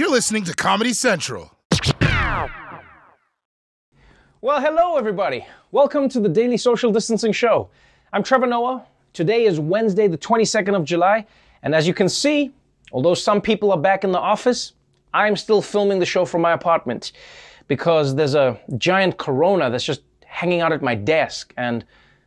You're 0.00 0.10
listening 0.10 0.44
to 0.44 0.54
Comedy 0.54 0.94
Central. 0.94 1.52
Well, 4.40 4.58
hello, 4.58 4.96
everybody. 4.96 5.46
Welcome 5.72 6.08
to 6.08 6.20
the 6.20 6.28
Daily 6.30 6.56
Social 6.56 6.90
Distancing 6.90 7.32
Show. 7.32 7.68
I'm 8.10 8.22
Trevor 8.22 8.46
Noah. 8.46 8.86
Today 9.12 9.44
is 9.44 9.60
Wednesday, 9.60 10.08
the 10.08 10.16
22nd 10.16 10.74
of 10.74 10.86
July, 10.86 11.26
and 11.62 11.74
as 11.74 11.86
you 11.86 11.92
can 11.92 12.08
see, 12.08 12.50
although 12.92 13.12
some 13.12 13.42
people 13.42 13.72
are 13.72 13.78
back 13.78 14.02
in 14.02 14.10
the 14.10 14.18
office, 14.18 14.72
I'm 15.12 15.36
still 15.36 15.60
filming 15.60 15.98
the 15.98 16.06
show 16.06 16.24
from 16.24 16.40
my 16.40 16.52
apartment 16.52 17.12
because 17.68 18.14
there's 18.14 18.34
a 18.34 18.58
giant 18.78 19.18
corona 19.18 19.68
that's 19.68 19.84
just 19.84 20.00
hanging 20.24 20.62
out 20.62 20.72
at 20.72 20.80
my 20.80 20.94
desk, 20.94 21.52
and 21.58 21.84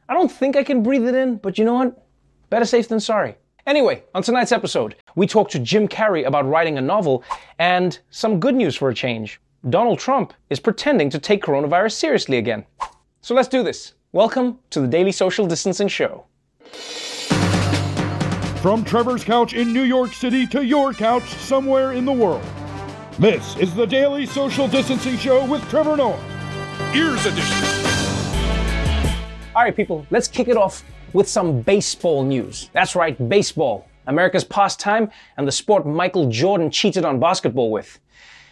I 0.08 0.14
don't 0.14 0.32
think 0.32 0.56
I 0.56 0.64
can 0.64 0.84
breathe 0.84 1.08
it 1.08 1.16
in, 1.16 1.38
but 1.38 1.58
you 1.58 1.66
know 1.66 1.74
what? 1.74 2.06
Better 2.52 2.66
safe 2.66 2.88
than 2.88 3.00
sorry. 3.00 3.36
Anyway, 3.66 4.04
on 4.14 4.22
tonight's 4.22 4.52
episode, 4.52 4.96
we 5.16 5.28
talk 5.28 5.50
to 5.50 5.60
Jim 5.60 5.88
Carrey 5.88 6.26
about 6.26 6.48
writing 6.48 6.78
a 6.78 6.82
novel 6.82 7.24
and 7.60 8.00
some 8.10 8.40
good 8.40 8.56
news 8.56 8.76
for 8.76 8.90
a 8.90 8.96
change. 8.96 9.40
Donald 9.70 10.00
Trump 10.00 10.34
is 10.50 10.60
pretending 10.60 11.10
to 11.12 11.20
take 11.20 11.44
coronavirus 11.44 11.94
seriously 11.94 12.38
again. 12.38 12.66
So 13.22 13.36
let's 13.36 13.48
do 13.48 13.64
this. 13.64 13.94
Welcome 14.12 14.60
to 14.72 14.82
the 14.82 14.88
Daily 14.88 15.12
Social 15.12 15.46
Distancing 15.46 15.88
Show. 15.88 16.26
From 18.62 18.84
Trevor's 18.84 19.24
couch 19.24 19.54
in 19.54 19.74
New 19.74 19.84
York 19.84 20.14
City 20.14 20.48
to 20.48 20.66
your 20.66 20.94
couch 20.94 21.28
somewhere 21.36 21.94
in 21.94 22.06
the 22.06 22.12
world. 22.12 22.44
This 23.20 23.56
is 23.58 23.76
the 23.76 23.86
Daily 23.86 24.26
Social 24.26 24.68
Distancing 24.68 25.18
Show 25.18 25.46
with 25.46 25.68
Trevor 25.70 25.98
Noah. 25.98 26.20
Ears 26.96 27.26
Edition. 27.26 27.68
All 29.56 29.62
right, 29.62 29.76
people, 29.76 30.08
let's 30.10 30.28
kick 30.28 30.48
it 30.48 30.58
off 30.58 30.84
with 31.14 31.28
some 31.28 31.62
baseball 31.62 32.24
news. 32.24 32.72
That's 32.74 32.96
right, 32.96 33.30
baseball. 33.30 33.88
America's 34.08 34.44
pastime 34.44 35.10
and 35.38 35.48
the 35.48 35.52
sport 35.52 35.86
Michael 35.86 36.30
Jordan 36.30 36.70
cheated 36.70 37.06
on 37.06 37.20
basketball 37.20 37.72
with. 37.72 38.00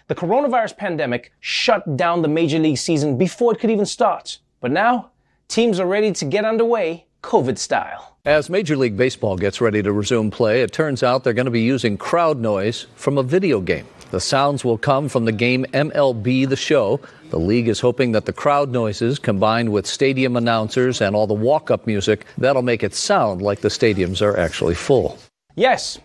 The 0.08 0.16
coronavirus 0.16 0.78
pandemic 0.78 1.32
shut 1.40 1.96
down 1.96 2.22
the 2.22 2.28
Major 2.28 2.60
League 2.60 2.78
season 2.78 3.18
before 3.18 3.54
it 3.54 3.60
could 3.60 3.72
even 3.72 3.86
start. 3.86 4.40
But 4.60 4.72
now, 4.72 5.12
teams 5.48 5.80
are 5.80 5.88
ready 5.88 6.12
to 6.12 6.26
get 6.26 6.46
underway 6.46 7.06
COVID 7.24 7.58
style. 7.58 8.18
As 8.26 8.50
Major 8.50 8.76
League 8.76 8.98
Baseball 8.98 9.36
gets 9.36 9.62
ready 9.62 9.82
to 9.82 9.92
resume 9.92 10.30
play, 10.30 10.62
it 10.62 10.72
turns 10.72 11.02
out 11.02 11.24
they're 11.24 11.34
going 11.34 11.46
to 11.46 11.52
be 11.52 11.62
using 11.62 11.98
crowd 11.98 12.40
noise 12.40 12.88
from 12.96 13.18
a 13.18 13.24
video 13.24 13.60
game. 13.62 13.88
The 14.12 14.20
sounds 14.20 14.66
will 14.66 14.78
come 14.78 15.08
from 15.08 15.26
the 15.26 15.32
game 15.32 15.66
MLB 15.74 16.48
The 16.48 16.56
Show. 16.56 17.00
The 17.30 17.40
league 17.40 17.70
is 17.70 17.80
hoping 17.80 18.12
that 18.12 18.26
the 18.26 18.34
crowd 18.34 18.70
noises 18.70 19.18
combined 19.18 19.72
with 19.72 19.88
stadium 19.88 20.36
announcers 20.36 21.02
and 21.02 21.16
all 21.16 21.26
the 21.26 21.34
walk 21.34 21.72
up 21.72 21.88
music, 21.88 22.26
that'll 22.38 22.62
make 22.62 22.84
it 22.84 22.94
sound 22.94 23.42
like 23.42 23.62
the 23.62 23.70
stadiums 23.70 24.22
are 24.22 24.38
actually 24.38 24.76
full. 24.76 25.18
Yes, 25.56 26.00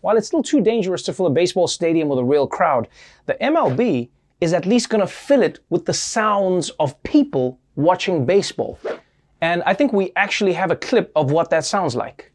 while 0.00 0.16
it's 0.16 0.28
still 0.28 0.42
too 0.42 0.60
dangerous 0.60 1.02
to 1.02 1.12
fill 1.12 1.26
a 1.26 1.30
baseball 1.30 1.66
stadium 1.66 2.08
with 2.08 2.18
a 2.18 2.24
real 2.24 2.46
crowd, 2.46 2.86
the 3.26 3.34
MLB 3.34 4.08
is 4.40 4.52
at 4.52 4.66
least 4.66 4.88
going 4.88 5.00
to 5.00 5.06
fill 5.06 5.42
it 5.42 5.58
with 5.70 5.86
the 5.86 5.94
sounds 5.94 6.70
of 6.78 7.02
people 7.02 7.58
watching 7.74 8.24
baseball. 8.24 8.78
And 9.40 9.62
I 9.64 9.74
think 9.74 9.92
we 9.92 10.12
actually 10.14 10.52
have 10.52 10.70
a 10.70 10.76
clip 10.76 11.10
of 11.16 11.30
what 11.32 11.50
that 11.50 11.64
sounds 11.64 11.96
like. 11.96 12.32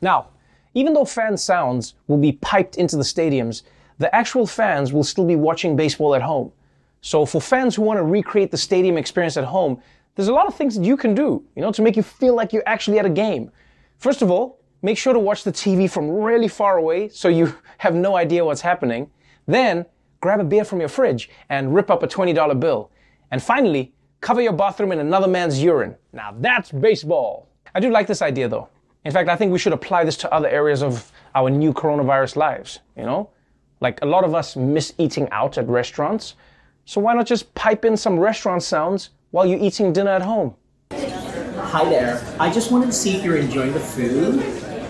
Now, 0.00 0.28
even 0.74 0.92
though 0.92 1.04
fan 1.04 1.36
sounds 1.36 1.94
will 2.06 2.18
be 2.18 2.32
piped 2.32 2.76
into 2.76 2.96
the 2.96 3.02
stadiums, 3.02 3.62
the 3.98 4.14
actual 4.14 4.46
fans 4.46 4.92
will 4.92 5.04
still 5.04 5.24
be 5.24 5.36
watching 5.36 5.74
baseball 5.74 6.14
at 6.14 6.22
home. 6.22 6.52
So 7.06 7.24
for 7.24 7.40
fans 7.40 7.76
who 7.76 7.82
want 7.82 7.98
to 7.98 8.02
recreate 8.02 8.50
the 8.50 8.56
stadium 8.56 8.98
experience 8.98 9.36
at 9.36 9.44
home, 9.44 9.80
there's 10.16 10.26
a 10.26 10.32
lot 10.32 10.48
of 10.48 10.56
things 10.56 10.74
that 10.74 10.84
you 10.84 10.96
can 10.96 11.14
do, 11.14 11.40
you 11.54 11.62
know, 11.62 11.70
to 11.70 11.80
make 11.80 11.96
you 11.96 12.02
feel 12.02 12.34
like 12.34 12.52
you're 12.52 12.66
actually 12.66 12.98
at 12.98 13.06
a 13.06 13.08
game. 13.08 13.52
First 13.98 14.22
of 14.22 14.30
all, 14.32 14.58
make 14.82 14.98
sure 14.98 15.12
to 15.12 15.18
watch 15.20 15.44
the 15.44 15.52
TV 15.52 15.88
from 15.88 16.10
really 16.10 16.48
far 16.48 16.78
away 16.78 17.08
so 17.08 17.28
you 17.28 17.54
have 17.78 17.94
no 17.94 18.16
idea 18.16 18.44
what's 18.44 18.60
happening. 18.60 19.08
Then 19.46 19.86
grab 20.20 20.40
a 20.40 20.44
beer 20.44 20.64
from 20.64 20.80
your 20.80 20.88
fridge 20.88 21.30
and 21.48 21.72
rip 21.72 21.92
up 21.92 22.02
a 22.02 22.08
$20 22.08 22.58
bill. 22.58 22.90
And 23.30 23.40
finally, 23.40 23.92
cover 24.20 24.40
your 24.40 24.54
bathroom 24.54 24.90
in 24.90 24.98
another 24.98 25.28
man's 25.28 25.62
urine. 25.62 25.94
Now 26.12 26.34
that's 26.40 26.72
baseball. 26.72 27.48
I 27.72 27.78
do 27.78 27.88
like 27.88 28.08
this 28.08 28.20
idea 28.20 28.48
though. 28.48 28.68
In 29.04 29.12
fact, 29.12 29.28
I 29.28 29.36
think 29.36 29.52
we 29.52 29.60
should 29.60 29.72
apply 29.72 30.02
this 30.02 30.16
to 30.16 30.34
other 30.34 30.48
areas 30.48 30.82
of 30.82 31.12
our 31.36 31.50
new 31.50 31.72
coronavirus 31.72 32.34
lives, 32.34 32.80
you 32.96 33.04
know? 33.04 33.30
Like 33.80 34.02
a 34.02 34.06
lot 34.06 34.24
of 34.24 34.34
us 34.34 34.56
miss 34.56 34.92
eating 34.98 35.28
out 35.30 35.56
at 35.56 35.68
restaurants. 35.68 36.34
So 36.88 37.00
why 37.00 37.14
not 37.14 37.26
just 37.26 37.52
pipe 37.56 37.84
in 37.84 37.96
some 37.96 38.16
restaurant 38.16 38.62
sounds 38.62 39.10
while 39.32 39.44
you're 39.44 39.58
eating 39.58 39.92
dinner 39.92 40.12
at 40.12 40.22
home? 40.22 40.54
Hi 40.92 41.84
there. 41.84 42.24
I 42.38 42.48
just 42.48 42.70
wanted 42.70 42.86
to 42.86 42.92
see 42.92 43.16
if 43.16 43.24
you're 43.24 43.38
enjoying 43.38 43.72
the 43.72 43.80
food. 43.80 44.40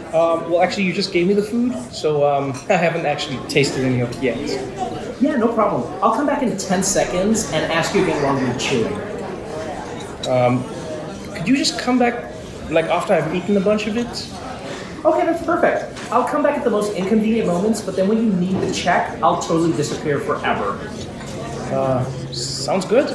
Um, 0.09 0.51
well, 0.51 0.61
actually, 0.61 0.85
you 0.85 0.93
just 0.93 1.11
gave 1.11 1.27
me 1.27 1.33
the 1.33 1.43
food, 1.43 1.73
so 1.91 2.29
um, 2.29 2.51
I 2.69 2.75
haven't 2.75 3.07
actually 3.07 3.39
tasted 3.49 3.83
any 3.83 4.01
of 4.01 4.15
it 4.15 4.23
yet. 4.23 4.39
Yeah, 5.23 5.37
no 5.37 5.49
problem. 5.55 5.91
I'll 6.03 6.15
come 6.15 6.27
back 6.27 6.43
in 6.43 6.55
10 6.55 6.83
seconds 6.83 7.51
and 7.53 7.73
ask 7.73 7.95
you 7.95 8.03
again 8.03 8.23
while 8.23 8.39
you're 8.39 8.59
chewing. 8.59 8.95
Could 11.35 11.49
you 11.49 11.57
just 11.57 11.79
come 11.79 11.99
back, 11.99 12.31
like, 12.71 12.85
after 12.87 13.15
I've 13.15 13.35
eaten 13.35 13.57
a 13.57 13.61
bunch 13.61 13.87
of 13.87 13.97
it? 13.97 14.31
Okay, 15.03 15.25
that's 15.25 15.43
perfect. 15.45 16.13
I'll 16.13 16.29
come 16.29 16.43
back 16.43 16.59
at 16.59 16.65
the 16.65 16.71
most 16.71 16.95
inconvenient 16.95 17.47
moments, 17.47 17.81
but 17.81 17.97
then 17.97 18.07
when 18.07 18.19
you 18.19 18.33
need 18.35 18.61
the 18.61 18.73
check, 18.75 19.19
I'll 19.23 19.41
totally 19.41 19.73
disappear 19.73 20.21
forever. 20.21 20.79
Uh, 21.73 22.05
sounds 22.33 22.85
good. 22.85 23.09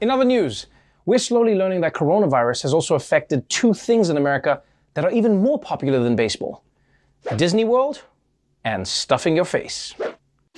In 0.00 0.10
other 0.10 0.24
news, 0.24 0.66
we're 1.06 1.18
slowly 1.18 1.54
learning 1.54 1.80
that 1.82 1.94
coronavirus 1.94 2.62
has 2.62 2.74
also 2.74 2.94
affected 2.94 3.48
two 3.48 3.72
things 3.72 4.10
in 4.10 4.16
America 4.16 4.62
that 4.94 5.04
are 5.04 5.10
even 5.10 5.42
more 5.42 5.58
popular 5.58 6.02
than 6.02 6.16
baseball 6.16 6.64
Disney 7.36 7.64
World 7.64 8.02
and 8.64 8.86
stuffing 8.86 9.36
your 9.36 9.44
face. 9.44 9.94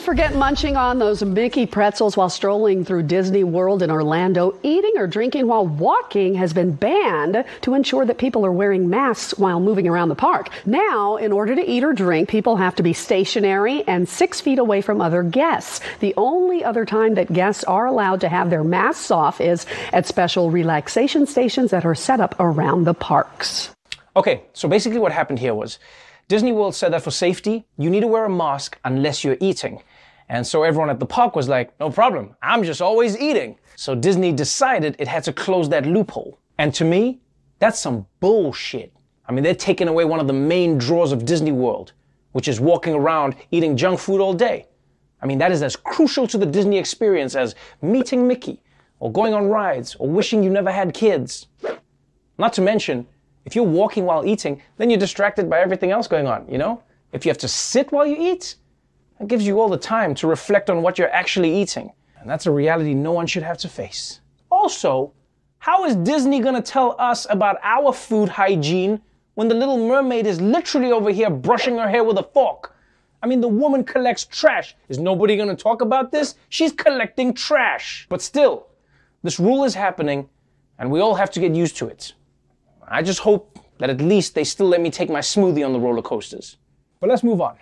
Forget 0.04 0.34
munching 0.34 0.76
on 0.76 0.98
those 0.98 1.24
Mickey 1.24 1.64
pretzels 1.64 2.14
while 2.14 2.28
strolling 2.28 2.84
through 2.84 3.04
Disney 3.04 3.42
World 3.42 3.82
in 3.82 3.90
Orlando. 3.90 4.54
Eating 4.62 4.92
or 4.96 5.06
drinking 5.06 5.46
while 5.46 5.66
walking 5.66 6.34
has 6.34 6.52
been 6.52 6.72
banned 6.72 7.42
to 7.62 7.72
ensure 7.72 8.04
that 8.04 8.18
people 8.18 8.44
are 8.44 8.52
wearing 8.52 8.90
masks 8.90 9.38
while 9.38 9.60
moving 9.60 9.88
around 9.88 10.10
the 10.10 10.14
park. 10.14 10.50
Now, 10.66 11.16
in 11.16 11.32
order 11.32 11.56
to 11.56 11.66
eat 11.66 11.82
or 11.82 11.94
drink, 11.94 12.28
people 12.28 12.56
have 12.56 12.74
to 12.74 12.82
be 12.82 12.92
stationary 12.92 13.82
and 13.88 14.06
six 14.06 14.42
feet 14.42 14.58
away 14.58 14.82
from 14.82 15.00
other 15.00 15.22
guests. 15.22 15.80
The 16.00 16.12
only 16.18 16.62
other 16.62 16.84
time 16.84 17.14
that 17.14 17.32
guests 17.32 17.64
are 17.64 17.86
allowed 17.86 18.20
to 18.20 18.28
have 18.28 18.50
their 18.50 18.62
masks 18.62 19.10
off 19.10 19.40
is 19.40 19.64
at 19.94 20.06
special 20.06 20.50
relaxation 20.50 21.26
stations 21.26 21.70
that 21.70 21.86
are 21.86 21.94
set 21.94 22.20
up 22.20 22.34
around 22.38 22.84
the 22.84 22.92
parks. 22.92 23.70
Okay, 24.14 24.42
so 24.52 24.68
basically 24.68 24.98
what 24.98 25.12
happened 25.12 25.38
here 25.38 25.54
was 25.54 25.78
Disney 26.28 26.52
World 26.52 26.74
said 26.74 26.92
that 26.92 27.02
for 27.02 27.10
safety, 27.10 27.64
you 27.78 27.88
need 27.88 28.00
to 28.00 28.06
wear 28.06 28.26
a 28.26 28.30
mask 28.30 28.78
unless 28.84 29.24
you're 29.24 29.38
eating. 29.40 29.82
And 30.28 30.46
so 30.46 30.62
everyone 30.62 30.90
at 30.90 30.98
the 30.98 31.06
park 31.06 31.36
was 31.36 31.48
like, 31.48 31.78
no 31.78 31.90
problem, 31.90 32.34
I'm 32.42 32.64
just 32.64 32.80
always 32.80 33.18
eating. 33.18 33.58
So 33.76 33.94
Disney 33.94 34.32
decided 34.32 34.96
it 34.98 35.08
had 35.08 35.24
to 35.24 35.32
close 35.32 35.68
that 35.68 35.86
loophole. 35.86 36.38
And 36.58 36.72
to 36.74 36.84
me, 36.84 37.20
that's 37.58 37.78
some 37.78 38.06
bullshit. 38.20 38.92
I 39.28 39.32
mean, 39.32 39.42
they're 39.44 39.54
taking 39.54 39.88
away 39.88 40.04
one 40.04 40.20
of 40.20 40.26
the 40.26 40.32
main 40.32 40.78
draws 40.78 41.12
of 41.12 41.24
Disney 41.24 41.52
World, 41.52 41.92
which 42.32 42.48
is 42.48 42.60
walking 42.60 42.94
around 42.94 43.36
eating 43.50 43.76
junk 43.76 43.98
food 43.98 44.20
all 44.20 44.34
day. 44.34 44.66
I 45.22 45.26
mean, 45.26 45.38
that 45.38 45.52
is 45.52 45.62
as 45.62 45.76
crucial 45.76 46.26
to 46.28 46.38
the 46.38 46.46
Disney 46.46 46.78
experience 46.78 47.34
as 47.34 47.54
meeting 47.80 48.28
Mickey, 48.28 48.60
or 49.00 49.10
going 49.10 49.34
on 49.34 49.48
rides, 49.48 49.94
or 49.96 50.08
wishing 50.08 50.42
you 50.42 50.50
never 50.50 50.70
had 50.70 50.94
kids. 50.94 51.46
Not 52.38 52.52
to 52.54 52.62
mention, 52.62 53.06
if 53.44 53.54
you're 53.54 53.64
walking 53.64 54.04
while 54.04 54.24
eating, 54.26 54.60
then 54.76 54.90
you're 54.90 54.98
distracted 54.98 55.48
by 55.48 55.60
everything 55.60 55.90
else 55.90 56.06
going 56.06 56.26
on, 56.26 56.46
you 56.48 56.58
know? 56.58 56.82
If 57.12 57.24
you 57.24 57.30
have 57.30 57.38
to 57.38 57.48
sit 57.48 57.92
while 57.92 58.06
you 58.06 58.16
eat, 58.18 58.56
that 59.18 59.28
gives 59.28 59.46
you 59.46 59.60
all 59.60 59.68
the 59.68 59.76
time 59.76 60.14
to 60.16 60.26
reflect 60.26 60.70
on 60.70 60.82
what 60.82 60.98
you're 60.98 61.12
actually 61.12 61.54
eating. 61.54 61.92
And 62.20 62.28
that's 62.28 62.46
a 62.46 62.50
reality 62.50 62.94
no 62.94 63.12
one 63.12 63.26
should 63.26 63.42
have 63.42 63.58
to 63.58 63.68
face. 63.68 64.20
Also, 64.50 65.12
how 65.58 65.84
is 65.84 65.96
Disney 65.96 66.40
gonna 66.40 66.62
tell 66.62 66.96
us 66.98 67.26
about 67.30 67.58
our 67.62 67.92
food 67.92 68.28
hygiene 68.28 69.00
when 69.34 69.48
the 69.48 69.54
little 69.54 69.78
mermaid 69.78 70.26
is 70.26 70.40
literally 70.40 70.92
over 70.92 71.10
here 71.10 71.30
brushing 71.30 71.78
her 71.78 71.88
hair 71.88 72.04
with 72.04 72.18
a 72.18 72.22
fork? 72.22 72.74
I 73.22 73.26
mean, 73.26 73.40
the 73.40 73.48
woman 73.48 73.84
collects 73.84 74.26
trash. 74.26 74.76
Is 74.88 74.98
nobody 74.98 75.36
gonna 75.36 75.56
talk 75.56 75.80
about 75.80 76.12
this? 76.12 76.34
She's 76.50 76.72
collecting 76.72 77.32
trash. 77.32 78.06
But 78.10 78.20
still, 78.20 78.66
this 79.22 79.40
rule 79.40 79.64
is 79.64 79.74
happening, 79.74 80.28
and 80.78 80.90
we 80.90 81.00
all 81.00 81.14
have 81.14 81.30
to 81.30 81.40
get 81.40 81.54
used 81.54 81.76
to 81.78 81.88
it. 81.88 82.12
I 82.86 83.02
just 83.02 83.20
hope 83.20 83.58
that 83.78 83.88
at 83.88 84.00
least 84.00 84.34
they 84.34 84.44
still 84.44 84.68
let 84.68 84.82
me 84.82 84.90
take 84.90 85.08
my 85.08 85.20
smoothie 85.20 85.64
on 85.64 85.72
the 85.72 85.80
roller 85.80 86.02
coasters. 86.02 86.58
But 87.00 87.08
let's 87.08 87.22
move 87.22 87.40
on. 87.40 87.56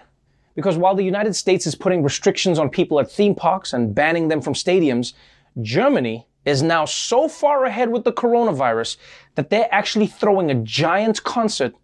Because 0.54 0.76
while 0.76 0.94
the 0.94 1.04
United 1.04 1.34
States 1.34 1.66
is 1.66 1.74
putting 1.74 2.02
restrictions 2.02 2.58
on 2.58 2.68
people 2.68 3.00
at 3.00 3.10
theme 3.10 3.34
parks 3.34 3.72
and 3.72 3.94
banning 3.94 4.28
them 4.28 4.40
from 4.40 4.54
stadiums, 4.54 5.14
Germany 5.60 6.26
is 6.44 6.62
now 6.62 6.84
so 6.84 7.28
far 7.28 7.64
ahead 7.64 7.90
with 7.90 8.04
the 8.04 8.12
coronavirus 8.12 8.96
that 9.34 9.50
they're 9.50 9.72
actually 9.72 10.06
throwing 10.06 10.50
a 10.50 10.54
giant 10.54 11.22
concert 11.24 11.74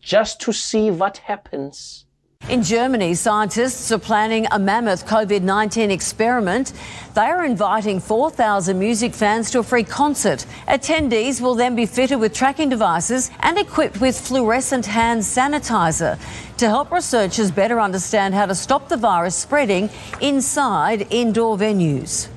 just 0.00 0.40
to 0.40 0.52
see 0.52 0.90
what 0.90 1.18
happens. 1.18 2.06
In 2.48 2.62
Germany, 2.62 3.12
scientists 3.12 3.92
are 3.92 3.98
planning 3.98 4.46
a 4.50 4.58
mammoth 4.58 5.06
COVID 5.06 5.42
19 5.42 5.90
experiment. 5.90 6.72
They 7.14 7.20
are 7.20 7.44
inviting 7.44 8.00
4,000 8.00 8.78
music 8.78 9.12
fans 9.12 9.50
to 9.50 9.58
a 9.58 9.62
free 9.62 9.84
concert. 9.84 10.46
Attendees 10.66 11.42
will 11.42 11.54
then 11.54 11.76
be 11.76 11.84
fitted 11.84 12.18
with 12.18 12.32
tracking 12.32 12.70
devices 12.70 13.30
and 13.40 13.58
equipped 13.58 14.00
with 14.00 14.18
fluorescent 14.18 14.86
hand 14.86 15.20
sanitizer 15.20 16.18
to 16.56 16.66
help 16.66 16.90
researchers 16.90 17.50
better 17.50 17.78
understand 17.78 18.32
how 18.32 18.46
to 18.46 18.54
stop 18.54 18.88
the 18.88 18.96
virus 18.96 19.36
spreading 19.36 19.90
inside 20.22 21.06
indoor 21.10 21.58
venues. 21.58 22.28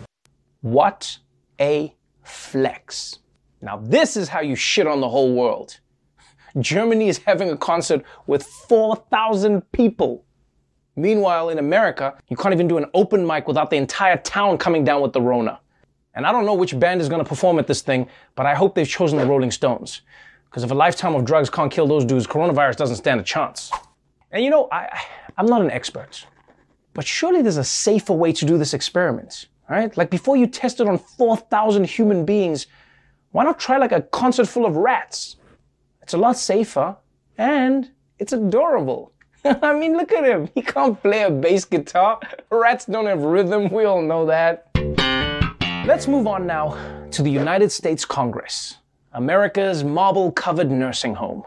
What 0.60 1.20
a 1.58 1.96
flex. 2.24 3.20
Now, 3.62 3.78
this 3.78 4.18
is 4.18 4.28
how 4.28 4.42
you 4.42 4.58
shit 4.58 4.88
on 4.88 5.00
the 5.00 5.08
whole 5.08 5.34
world. 5.34 5.80
Germany 6.60 7.08
is 7.08 7.20
having 7.20 7.50
a 7.50 7.58
concert 7.58 8.04
with 8.28 8.44
4,000 8.44 9.62
people. 9.72 10.26
Meanwhile, 10.96 11.50
in 11.50 11.60
America, 11.60 12.18
you 12.28 12.36
can't 12.36 12.54
even 12.54 12.68
do 12.68 12.78
an 12.78 12.86
open 12.94 13.26
mic 13.26 13.48
without 13.48 13.70
the 13.70 13.78
entire 13.78 14.18
town 14.18 14.58
coming 14.58 14.84
down 14.84 15.02
with 15.02 15.14
the 15.14 15.22
Rona. 15.22 15.60
And 16.14 16.26
I 16.26 16.32
don't 16.32 16.46
know 16.46 16.54
which 16.54 16.78
band 16.78 17.00
is 17.00 17.08
going 17.08 17.24
to 17.24 17.28
perform 17.28 17.60
at 17.60 17.68
this 17.68 17.82
thing, 17.82 18.08
but 18.36 18.46
I 18.46 18.56
hope 18.56 18.76
they've 18.76 18.88
chosen 18.88 19.18
the 19.18 19.26
Rolling 19.26 19.52
Stones. 19.52 20.02
Because 20.50 20.64
if 20.64 20.72
a 20.72 20.76
lifetime 20.76 21.16
of 21.16 21.24
drugs 21.24 21.50
can't 21.50 21.72
kill 21.72 21.88
those 21.88 22.04
dudes, 22.04 22.28
coronavirus 22.28 22.76
doesn't 22.76 22.98
stand 22.98 23.22
a 23.22 23.24
chance. 23.24 23.72
And 24.32 24.44
you 24.44 24.50
know, 24.50 24.68
I, 24.72 25.02
I'm 25.38 25.46
not 25.46 25.62
an 25.62 25.72
expert, 25.72 26.26
but 26.94 27.06
surely 27.06 27.42
there's 27.42 27.58
a 27.58 27.64
safer 27.64 28.14
way 28.14 28.34
to 28.34 28.46
do 28.46 28.58
this 28.58 28.74
experiment, 28.74 29.48
right? 29.70 29.96
Like 29.96 30.10
before 30.10 30.36
you 30.36 30.48
test 30.48 30.82
it 30.82 30.88
on 30.88 30.98
4,000 30.98 31.86
human 31.86 32.26
beings, 32.26 32.68
why 33.32 33.46
not 33.46 33.60
try 33.60 33.78
like 33.78 33.94
a 33.94 34.02
concert 34.02 34.48
full 34.48 34.66
of 34.66 34.76
rats? 34.76 35.38
It's 36.02 36.14
a 36.14 36.18
lot 36.18 36.38
safer 36.38 36.96
and 37.38 37.90
it's 38.20 38.34
adorable. 38.34 39.14
I 39.46 39.74
mean, 39.74 39.98
look 39.98 40.12
at 40.12 40.24
him. 40.24 40.50
He 40.54 40.62
can't 40.62 41.02
play 41.02 41.24
a 41.24 41.32
bass 41.32 41.66
guitar. 41.66 42.20
Rats 42.50 42.86
don't 42.86 43.06
have 43.06 43.22
rhythm. 43.22 43.70
We 43.70 43.86
all 43.86 44.02
know 44.02 44.26
that. 44.26 44.68
Let's 45.86 46.08
move 46.08 46.28
on 46.28 46.46
now 46.46 46.78
to 47.12 47.24
the 47.24 47.32
United 47.32 47.72
States 47.72 48.06
Congress, 48.06 48.78
America's 49.14 49.84
marble 49.84 50.32
covered 50.32 50.70
nursing 50.70 51.16
home. 51.16 51.44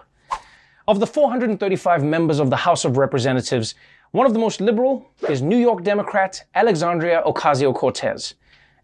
Of 0.87 1.01
the 1.01 1.07
435 1.07 2.03
members 2.03 2.41
of 2.41 2.51
the 2.51 2.57
House 2.57 2.85
of 2.85 2.97
Representatives, 2.97 3.75
one 4.11 4.27
of 4.27 4.33
the 4.33 4.39
most 4.39 4.61
liberal 4.61 5.07
is 5.29 5.41
New 5.41 5.57
York 5.57 5.83
Democrat 5.83 6.45
Alexandria 6.55 7.23
Ocasio 7.25 7.75
Cortez, 7.75 8.35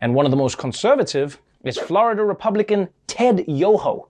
and 0.01 0.15
one 0.15 0.25
of 0.25 0.31
the 0.31 0.37
most 0.37 0.57
conservative 0.57 1.39
is 1.65 1.77
Florida 1.77 2.25
Republican 2.25 2.89
Ted 3.07 3.45
Yoho. 3.47 4.09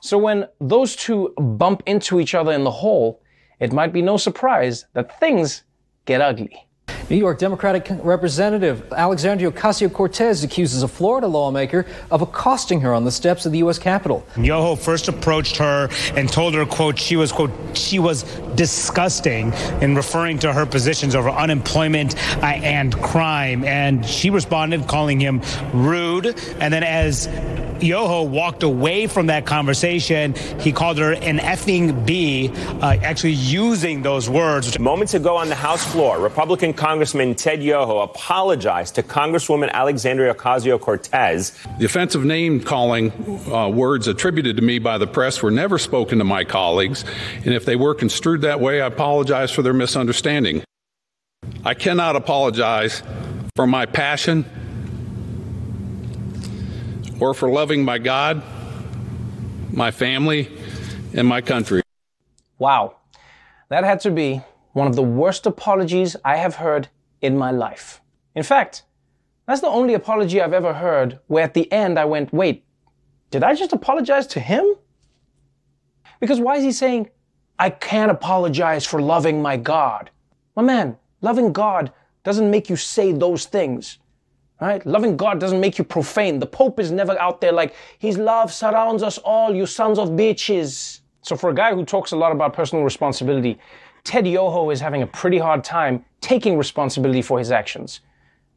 So 0.00 0.18
when 0.18 0.48
those 0.60 0.96
two 0.96 1.34
bump 1.36 1.82
into 1.86 2.20
each 2.20 2.34
other 2.34 2.52
in 2.52 2.64
the 2.64 2.70
hall, 2.70 3.20
it 3.58 3.72
might 3.72 3.92
be 3.92 4.02
no 4.02 4.16
surprise 4.16 4.86
that 4.94 5.20
things 5.20 5.62
get 6.06 6.20
ugly. 6.20 6.66
New 7.10 7.16
York 7.16 7.40
Democratic 7.40 7.88
Representative 8.04 8.92
Alexandria 8.92 9.50
Ocasio 9.50 9.92
Cortez 9.92 10.44
accuses 10.44 10.84
a 10.84 10.88
Florida 10.88 11.26
lawmaker 11.26 11.84
of 12.08 12.22
accosting 12.22 12.80
her 12.82 12.94
on 12.94 13.04
the 13.04 13.10
steps 13.10 13.44
of 13.44 13.50
the 13.50 13.58
U.S. 13.58 13.80
Capitol. 13.80 14.24
Yoho 14.36 14.76
first 14.76 15.08
approached 15.08 15.56
her 15.56 15.88
and 16.14 16.30
told 16.30 16.54
her, 16.54 16.64
quote, 16.64 16.96
she 16.96 17.16
was, 17.16 17.32
quote, 17.32 17.50
she 17.74 17.98
was 17.98 18.22
disgusting 18.54 19.52
in 19.80 19.96
referring 19.96 20.38
to 20.38 20.52
her 20.52 20.64
positions 20.64 21.16
over 21.16 21.30
unemployment 21.30 22.14
uh, 22.44 22.46
and 22.46 22.96
crime. 23.02 23.64
And 23.64 24.06
she 24.06 24.30
responded, 24.30 24.86
calling 24.86 25.18
him 25.18 25.42
rude. 25.72 26.26
And 26.60 26.72
then 26.72 26.84
as 26.84 27.26
Yoho 27.82 28.22
walked 28.22 28.62
away 28.62 29.06
from 29.06 29.26
that 29.26 29.46
conversation. 29.46 30.34
He 30.60 30.72
called 30.72 30.98
her 30.98 31.12
an 31.12 31.38
effing 31.38 32.06
B, 32.06 32.50
uh, 32.80 32.96
actually 33.02 33.32
using 33.32 34.02
those 34.02 34.28
words. 34.28 34.78
Moments 34.78 35.14
ago 35.14 35.36
on 35.36 35.48
the 35.48 35.54
House 35.54 35.84
floor, 35.84 36.18
Republican 36.18 36.72
Congressman 36.72 37.34
Ted 37.34 37.62
Yoho 37.62 38.00
apologized 38.00 38.94
to 38.96 39.02
Congresswoman 39.02 39.70
Alexandria 39.70 40.34
Ocasio 40.34 40.80
Cortez. 40.80 41.56
The 41.78 41.86
offensive 41.86 42.24
name 42.24 42.60
calling 42.60 43.12
uh, 43.52 43.68
words 43.68 44.08
attributed 44.08 44.56
to 44.56 44.62
me 44.62 44.78
by 44.78 44.98
the 44.98 45.06
press 45.06 45.42
were 45.42 45.50
never 45.50 45.78
spoken 45.78 46.18
to 46.18 46.24
my 46.24 46.44
colleagues, 46.44 47.04
and 47.44 47.54
if 47.54 47.64
they 47.64 47.76
were 47.76 47.94
construed 47.94 48.42
that 48.42 48.60
way, 48.60 48.80
I 48.80 48.86
apologize 48.86 49.50
for 49.50 49.62
their 49.62 49.74
misunderstanding. 49.74 50.62
I 51.64 51.74
cannot 51.74 52.16
apologize 52.16 53.02
for 53.54 53.66
my 53.66 53.86
passion 53.86 54.44
or 57.20 57.34
for 57.34 57.50
loving 57.50 57.84
my 57.84 57.98
God, 57.98 58.42
my 59.72 59.90
family, 59.90 60.48
and 61.14 61.28
my 61.28 61.40
country. 61.40 61.82
Wow. 62.58 62.96
That 63.68 63.84
had 63.84 64.00
to 64.00 64.10
be 64.10 64.40
one 64.72 64.86
of 64.86 64.96
the 64.96 65.02
worst 65.02 65.46
apologies 65.46 66.16
I 66.24 66.36
have 66.36 66.56
heard 66.56 66.88
in 67.20 67.36
my 67.36 67.50
life. 67.50 68.00
In 68.34 68.42
fact, 68.42 68.84
that's 69.46 69.60
the 69.60 69.68
only 69.68 69.94
apology 69.94 70.40
I've 70.40 70.52
ever 70.52 70.72
heard 70.72 71.18
where 71.26 71.44
at 71.44 71.54
the 71.54 71.70
end 71.72 71.98
I 71.98 72.04
went, 72.04 72.32
wait, 72.32 72.64
did 73.30 73.44
I 73.44 73.54
just 73.54 73.72
apologize 73.72 74.26
to 74.28 74.40
him? 74.40 74.64
Because 76.20 76.40
why 76.40 76.56
is 76.56 76.64
he 76.64 76.72
saying, 76.72 77.10
I 77.58 77.70
can't 77.70 78.10
apologize 78.10 78.84
for 78.86 79.00
loving 79.00 79.42
my 79.42 79.56
God? 79.56 80.10
My 80.56 80.62
man, 80.62 80.96
loving 81.20 81.52
God 81.52 81.92
doesn't 82.24 82.50
make 82.50 82.68
you 82.68 82.76
say 82.76 83.12
those 83.12 83.44
things. 83.44 83.98
Right? 84.60 84.84
Loving 84.84 85.16
God 85.16 85.40
doesn't 85.40 85.60
make 85.60 85.78
you 85.78 85.84
profane. 85.84 86.38
The 86.38 86.46
Pope 86.46 86.78
is 86.78 86.90
never 86.90 87.18
out 87.18 87.40
there 87.40 87.52
like, 87.52 87.74
His 87.98 88.18
love 88.18 88.52
surrounds 88.52 89.02
us 89.02 89.16
all, 89.18 89.54
you 89.54 89.64
sons 89.66 89.98
of 89.98 90.10
bitches. 90.10 91.00
So, 91.22 91.36
for 91.36 91.50
a 91.50 91.54
guy 91.54 91.74
who 91.74 91.84
talks 91.84 92.12
a 92.12 92.16
lot 92.16 92.32
about 92.32 92.52
personal 92.52 92.84
responsibility, 92.84 93.58
Ted 94.04 94.26
Yoho 94.26 94.70
is 94.70 94.80
having 94.80 95.02
a 95.02 95.06
pretty 95.06 95.38
hard 95.38 95.64
time 95.64 96.04
taking 96.20 96.58
responsibility 96.58 97.22
for 97.22 97.38
his 97.38 97.50
actions. 97.50 98.00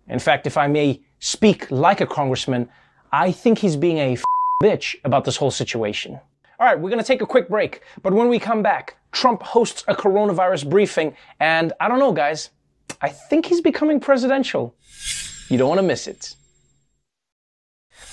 In 0.07 0.19
fact, 0.19 0.47
if 0.47 0.57
I 0.57 0.67
may 0.67 1.01
speak 1.19 1.69
like 1.71 2.01
a 2.01 2.05
congressman, 2.05 2.69
I 3.11 3.31
think 3.31 3.59
he's 3.59 3.75
being 3.75 3.97
a 3.97 4.17
bitch 4.61 4.95
about 5.03 5.23
this 5.23 5.37
whole 5.37 5.51
situation. 5.51 6.19
All 6.59 6.67
right, 6.67 6.79
we're 6.79 6.89
going 6.89 7.01
to 7.01 7.07
take 7.07 7.21
a 7.21 7.25
quick 7.25 7.49
break. 7.49 7.81
But 8.01 8.13
when 8.13 8.29
we 8.29 8.39
come 8.39 8.61
back, 8.63 8.97
Trump 9.11 9.43
hosts 9.43 9.83
a 9.87 9.95
coronavirus 9.95 10.69
briefing. 10.69 11.15
And 11.39 11.73
I 11.79 11.87
don't 11.87 11.99
know, 11.99 12.11
guys, 12.11 12.49
I 13.01 13.09
think 13.09 13.45
he's 13.45 13.61
becoming 13.61 13.99
presidential. 13.99 14.75
You 15.53 15.59
don't 15.59 15.69
want 15.69 15.81
to 15.81 15.83
miss 15.83 16.07
it. 16.07 16.35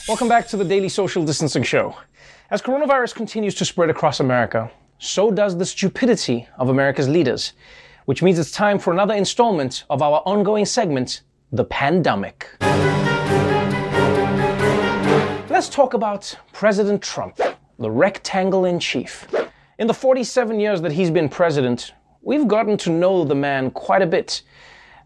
Welcome 0.06 0.28
back 0.28 0.46
to 0.48 0.58
the 0.58 0.64
Daily 0.64 0.90
Social 0.90 1.24
Distancing 1.24 1.62
Show. 1.62 1.96
As 2.50 2.60
coronavirus 2.60 3.14
continues 3.14 3.54
to 3.54 3.64
spread 3.64 3.88
across 3.88 4.20
America, 4.20 4.70
so 4.98 5.30
does 5.30 5.56
the 5.56 5.64
stupidity 5.64 6.46
of 6.58 6.68
America's 6.68 7.08
leaders, 7.08 7.54
which 8.04 8.22
means 8.22 8.38
it's 8.38 8.50
time 8.50 8.78
for 8.78 8.92
another 8.92 9.14
installment 9.14 9.84
of 9.88 10.02
our 10.02 10.22
ongoing 10.26 10.66
segment, 10.66 11.22
The 11.50 11.64
Pandemic. 11.64 12.46
Let's 15.48 15.70
talk 15.70 15.94
about 15.94 16.36
President 16.52 17.00
Trump, 17.00 17.40
the 17.78 17.90
rectangle 17.90 18.66
in 18.66 18.78
chief. 18.78 19.26
In 19.78 19.86
the 19.86 19.94
47 19.94 20.60
years 20.60 20.82
that 20.82 20.92
he's 20.92 21.10
been 21.10 21.30
president, 21.30 21.94
we've 22.20 22.46
gotten 22.46 22.76
to 22.76 22.90
know 22.90 23.24
the 23.24 23.34
man 23.34 23.70
quite 23.70 24.02
a 24.02 24.06
bit. 24.06 24.42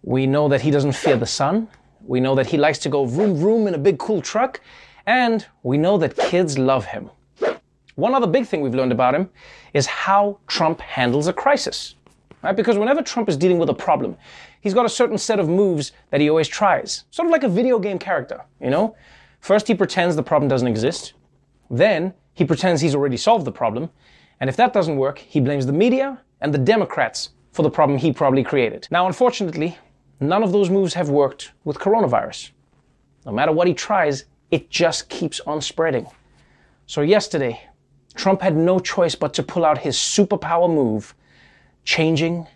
We 0.02 0.26
know 0.26 0.48
that 0.48 0.62
he 0.62 0.72
doesn't 0.72 0.96
fear 0.96 1.16
the 1.16 1.26
sun, 1.26 1.68
we 2.06 2.20
know 2.20 2.34
that 2.34 2.46
he 2.46 2.56
likes 2.56 2.78
to 2.80 2.88
go 2.88 3.04
vroom 3.04 3.36
vroom 3.36 3.66
in 3.66 3.74
a 3.74 3.78
big 3.78 3.98
cool 3.98 4.20
truck. 4.20 4.60
And 5.06 5.46
we 5.62 5.76
know 5.76 5.98
that 5.98 6.16
kids 6.16 6.58
love 6.58 6.86
him. 6.86 7.10
One 7.96 8.14
other 8.14 8.26
big 8.26 8.46
thing 8.46 8.60
we've 8.60 8.74
learned 8.74 8.92
about 8.92 9.14
him 9.14 9.30
is 9.72 9.86
how 9.86 10.38
Trump 10.46 10.80
handles 10.80 11.28
a 11.28 11.32
crisis. 11.32 11.94
Right? 12.42 12.56
Because 12.56 12.76
whenever 12.76 13.02
Trump 13.02 13.28
is 13.28 13.36
dealing 13.36 13.58
with 13.58 13.70
a 13.70 13.74
problem, 13.74 14.16
he's 14.60 14.74
got 14.74 14.84
a 14.84 14.88
certain 14.88 15.16
set 15.16 15.38
of 15.38 15.48
moves 15.48 15.92
that 16.10 16.20
he 16.20 16.28
always 16.28 16.48
tries. 16.48 17.04
Sort 17.10 17.26
of 17.26 17.32
like 17.32 17.42
a 17.42 17.48
video 17.48 17.78
game 17.78 17.98
character, 17.98 18.44
you 18.60 18.70
know? 18.70 18.96
First, 19.40 19.68
he 19.68 19.74
pretends 19.74 20.16
the 20.16 20.22
problem 20.22 20.48
doesn't 20.48 20.68
exist. 20.68 21.14
Then, 21.70 22.12
he 22.34 22.44
pretends 22.44 22.80
he's 22.80 22.94
already 22.94 23.16
solved 23.16 23.44
the 23.44 23.52
problem. 23.52 23.90
And 24.40 24.50
if 24.50 24.56
that 24.56 24.72
doesn't 24.72 24.96
work, 24.96 25.18
he 25.18 25.40
blames 25.40 25.66
the 25.66 25.72
media 25.72 26.20
and 26.40 26.52
the 26.52 26.58
Democrats 26.58 27.30
for 27.52 27.62
the 27.62 27.70
problem 27.70 27.98
he 27.98 28.12
probably 28.12 28.42
created. 28.42 28.88
Now, 28.90 29.06
unfortunately, 29.06 29.78
None 30.28 30.42
of 30.42 30.52
those 30.52 30.70
moves 30.70 30.94
have 30.94 31.10
worked 31.10 31.52
with 31.64 31.78
coronavirus. 31.78 32.50
No 33.26 33.32
matter 33.32 33.52
what 33.52 33.66
he 33.66 33.74
tries, 33.74 34.24
it 34.50 34.70
just 34.70 35.08
keeps 35.10 35.38
on 35.40 35.60
spreading. 35.60 36.06
So, 36.86 37.02
yesterday, 37.02 37.60
Trump 38.14 38.40
had 38.40 38.56
no 38.56 38.78
choice 38.78 39.14
but 39.14 39.34
to 39.34 39.42
pull 39.42 39.64
out 39.64 39.78
his 39.78 39.96
superpower 39.96 40.72
move, 40.72 41.14
changing 41.84 42.46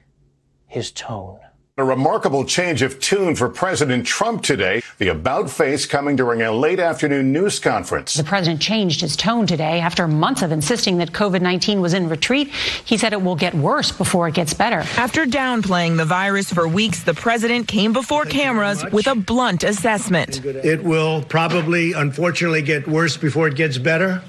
his 0.67 0.91
tone. 0.93 1.41
A 1.79 1.85
remarkable 1.85 2.45
change 2.45 2.83
of 2.83 2.99
tune 2.99 3.37
for 3.37 3.49
President 3.49 4.05
Trump 4.05 4.43
today. 4.43 4.83
The 4.99 5.07
about 5.07 5.49
face 5.49 5.87
coming 5.87 6.17
during 6.17 6.43
a 6.43 6.51
late 6.51 6.81
afternoon 6.81 7.33
news 7.33 7.61
conference. 7.61 8.15
The 8.15 8.25
president 8.25 8.61
changed 8.61 9.01
his 9.01 9.15
tone 9.15 9.47
today 9.47 9.79
after 9.79 10.09
months 10.09 10.43
of 10.43 10.51
insisting 10.51 10.99
that 10.99 11.13
COVID 11.13 11.41
19 11.41 11.81
was 11.81 11.95
in 11.95 12.09
retreat. 12.09 12.49
He 12.49 12.97
said 12.97 13.13
it 13.13 13.23
will 13.23 13.37
get 13.37 13.55
worse 13.55 13.93
before 13.93 14.27
it 14.27 14.35
gets 14.35 14.55
better. 14.55 14.81
After 14.97 15.25
downplaying 15.25 15.99
the 15.99 16.05
virus 16.05 16.53
for 16.53 16.67
weeks, 16.67 17.05
the 17.05 17.15
president 17.15 17.69
came 17.69 17.93
before 17.93 18.25
Thank 18.25 18.35
cameras 18.35 18.85
with 18.91 19.07
a 19.07 19.15
blunt 19.15 19.63
assessment. 19.63 20.45
It 20.45 20.83
will 20.83 21.23
probably, 21.23 21.93
unfortunately, 21.93 22.63
get 22.63 22.89
worse 22.89 23.17
before 23.17 23.47
it 23.47 23.55
gets 23.55 23.79
better 23.79 24.21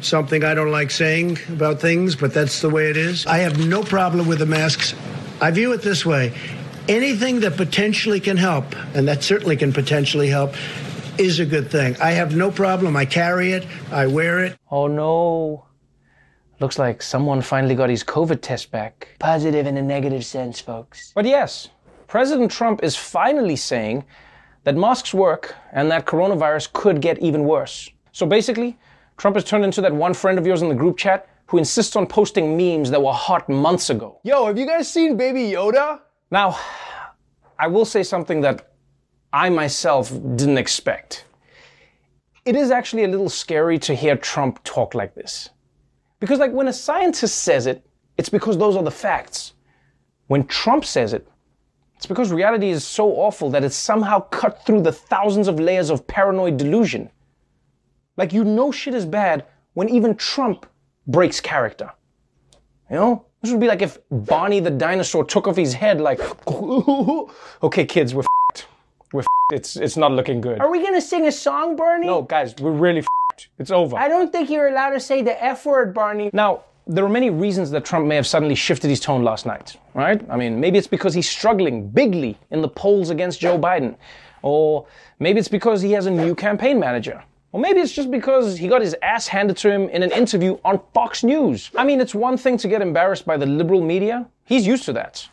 something 0.00 0.44
I 0.44 0.54
don't 0.54 0.70
like 0.70 0.92
saying 0.92 1.38
about 1.48 1.80
things, 1.80 2.14
but 2.14 2.32
that's 2.32 2.60
the 2.60 2.70
way 2.70 2.88
it 2.88 2.96
is. 2.96 3.26
I 3.26 3.38
have 3.38 3.66
no 3.66 3.82
problem 3.82 4.28
with 4.28 4.38
the 4.38 4.46
masks 4.46 4.94
I 5.40 5.52
view 5.52 5.72
it 5.72 5.82
this 5.82 6.04
way 6.04 6.32
anything 6.88 7.40
that 7.40 7.56
potentially 7.56 8.18
can 8.18 8.36
help, 8.36 8.74
and 8.94 9.06
that 9.06 9.22
certainly 9.22 9.56
can 9.56 9.72
potentially 9.72 10.28
help, 10.28 10.54
is 11.18 11.40
a 11.40 11.46
good 11.46 11.70
thing. 11.70 11.96
I 12.00 12.12
have 12.12 12.34
no 12.34 12.50
problem. 12.50 12.96
I 12.96 13.04
carry 13.04 13.52
it, 13.52 13.66
I 13.92 14.06
wear 14.06 14.44
it. 14.44 14.58
Oh 14.70 14.86
no. 14.86 15.66
Looks 16.60 16.78
like 16.78 17.02
someone 17.02 17.40
finally 17.40 17.74
got 17.74 17.90
his 17.90 18.02
COVID 18.02 18.40
test 18.40 18.70
back. 18.70 19.08
Positive 19.20 19.66
in 19.66 19.76
a 19.76 19.82
negative 19.82 20.24
sense, 20.24 20.60
folks. 20.60 21.12
But 21.14 21.24
yes, 21.24 21.68
President 22.08 22.50
Trump 22.50 22.82
is 22.82 22.96
finally 22.96 23.54
saying 23.54 24.04
that 24.64 24.76
masks 24.76 25.14
work 25.14 25.54
and 25.72 25.90
that 25.90 26.06
coronavirus 26.06 26.72
could 26.72 27.00
get 27.00 27.18
even 27.20 27.44
worse. 27.44 27.88
So 28.12 28.26
basically, 28.26 28.76
Trump 29.16 29.36
has 29.36 29.44
turned 29.44 29.64
into 29.64 29.80
that 29.82 29.94
one 29.94 30.14
friend 30.14 30.38
of 30.38 30.46
yours 30.46 30.62
in 30.62 30.68
the 30.68 30.74
group 30.74 30.96
chat 30.96 31.28
who 31.46 31.58
insists 31.58 31.96
on 31.96 32.06
posting 32.06 32.56
memes 32.56 32.90
that 32.90 33.02
were 33.02 33.12
hot 33.12 33.48
months 33.48 33.90
ago. 33.90 34.20
Yo, 34.24 34.46
have 34.46 34.58
you 34.58 34.66
guys 34.66 34.90
seen 34.90 35.16
Baby 35.16 35.42
Yoda? 35.50 36.00
Now, 36.30 36.58
I 37.58 37.66
will 37.66 37.84
say 37.84 38.02
something 38.02 38.40
that 38.42 38.72
I 39.32 39.50
myself 39.50 40.10
didn't 40.10 40.58
expect. 40.58 41.24
It 42.44 42.56
is 42.56 42.70
actually 42.70 43.04
a 43.04 43.08
little 43.08 43.28
scary 43.28 43.78
to 43.80 43.94
hear 43.94 44.16
Trump 44.16 44.62
talk 44.64 44.94
like 44.94 45.14
this. 45.14 45.50
Because, 46.20 46.38
like, 46.38 46.52
when 46.52 46.68
a 46.68 46.72
scientist 46.72 47.42
says 47.42 47.66
it, 47.66 47.86
it's 48.16 48.28
because 48.28 48.58
those 48.58 48.76
are 48.76 48.82
the 48.82 48.90
facts. 48.90 49.54
When 50.26 50.46
Trump 50.46 50.84
says 50.84 51.12
it, 51.12 51.28
it's 51.96 52.06
because 52.06 52.30
reality 52.30 52.70
is 52.70 52.86
so 52.86 53.10
awful 53.12 53.50
that 53.50 53.64
it's 53.64 53.76
somehow 53.76 54.20
cut 54.20 54.64
through 54.64 54.82
the 54.82 54.92
thousands 54.92 55.48
of 55.48 55.58
layers 55.58 55.90
of 55.90 56.06
paranoid 56.06 56.56
delusion. 56.56 57.10
Like, 58.16 58.32
you 58.32 58.44
know 58.44 58.70
shit 58.70 58.94
is 58.94 59.06
bad 59.06 59.46
when 59.74 59.88
even 59.88 60.14
Trump 60.14 60.66
breaks 61.06 61.40
character. 61.40 61.90
You 62.90 62.96
know? 62.96 63.24
This 63.42 63.52
would 63.52 63.60
be 63.60 63.68
like 63.68 63.82
if 63.82 63.98
Barney 64.10 64.60
the 64.60 64.70
dinosaur 64.70 65.24
took 65.24 65.46
off 65.46 65.56
his 65.56 65.74
head, 65.74 66.00
like, 66.00 66.20
okay, 67.62 67.84
kids, 67.86 68.14
we're 68.14 68.22
f***ed. 68.22 68.64
We're 69.12 69.20
f***ed. 69.20 69.54
It's, 69.54 69.76
it's 69.76 69.96
not 69.96 70.12
looking 70.12 70.40
good. 70.40 70.60
Are 70.60 70.70
we 70.70 70.82
gonna 70.82 71.00
sing 71.00 71.26
a 71.26 71.32
song, 71.32 71.76
Barney? 71.76 72.06
No, 72.06 72.22
guys, 72.22 72.54
we're 72.56 72.72
really 72.72 72.98
f***ed. 73.00 73.46
It's 73.58 73.70
over. 73.70 73.96
I 73.96 74.08
don't 74.08 74.32
think 74.32 74.50
you're 74.50 74.68
allowed 74.68 74.90
to 74.90 75.00
say 75.00 75.22
the 75.22 75.42
F 75.42 75.66
word, 75.66 75.94
Barney. 75.94 76.30
Now, 76.32 76.64
there 76.88 77.04
are 77.04 77.08
many 77.08 77.30
reasons 77.30 77.70
that 77.70 77.84
Trump 77.84 78.06
may 78.06 78.16
have 78.16 78.26
suddenly 78.26 78.54
shifted 78.54 78.88
his 78.88 78.98
tone 78.98 79.22
last 79.22 79.46
night, 79.46 79.76
right? 79.94 80.24
I 80.30 80.36
mean, 80.36 80.58
maybe 80.58 80.78
it's 80.78 80.86
because 80.86 81.14
he's 81.14 81.28
struggling 81.28 81.88
bigly 81.88 82.38
in 82.50 82.62
the 82.62 82.68
polls 82.68 83.10
against 83.10 83.40
Joe 83.40 83.58
Biden. 83.58 83.96
Or 84.42 84.86
maybe 85.18 85.38
it's 85.38 85.48
because 85.48 85.82
he 85.82 85.92
has 85.92 86.06
a 86.06 86.10
new 86.10 86.34
campaign 86.34 86.78
manager. 86.80 87.22
Or 87.50 87.60
maybe 87.60 87.80
it's 87.80 87.92
just 87.92 88.10
because 88.10 88.58
he 88.58 88.68
got 88.68 88.82
his 88.82 88.94
ass 89.00 89.26
handed 89.26 89.56
to 89.58 89.70
him 89.70 89.88
in 89.88 90.02
an 90.02 90.12
interview 90.12 90.58
on 90.64 90.80
Fox 90.92 91.24
News. 91.24 91.70
I 91.76 91.84
mean, 91.84 92.00
it's 92.00 92.14
one 92.14 92.36
thing 92.36 92.58
to 92.58 92.68
get 92.68 92.82
embarrassed 92.82 93.24
by 93.24 93.38
the 93.38 93.46
liberal 93.46 93.80
media. 93.80 94.28
He's 94.44 94.66
used 94.66 94.84
to 94.84 94.92
that. 94.94 95.26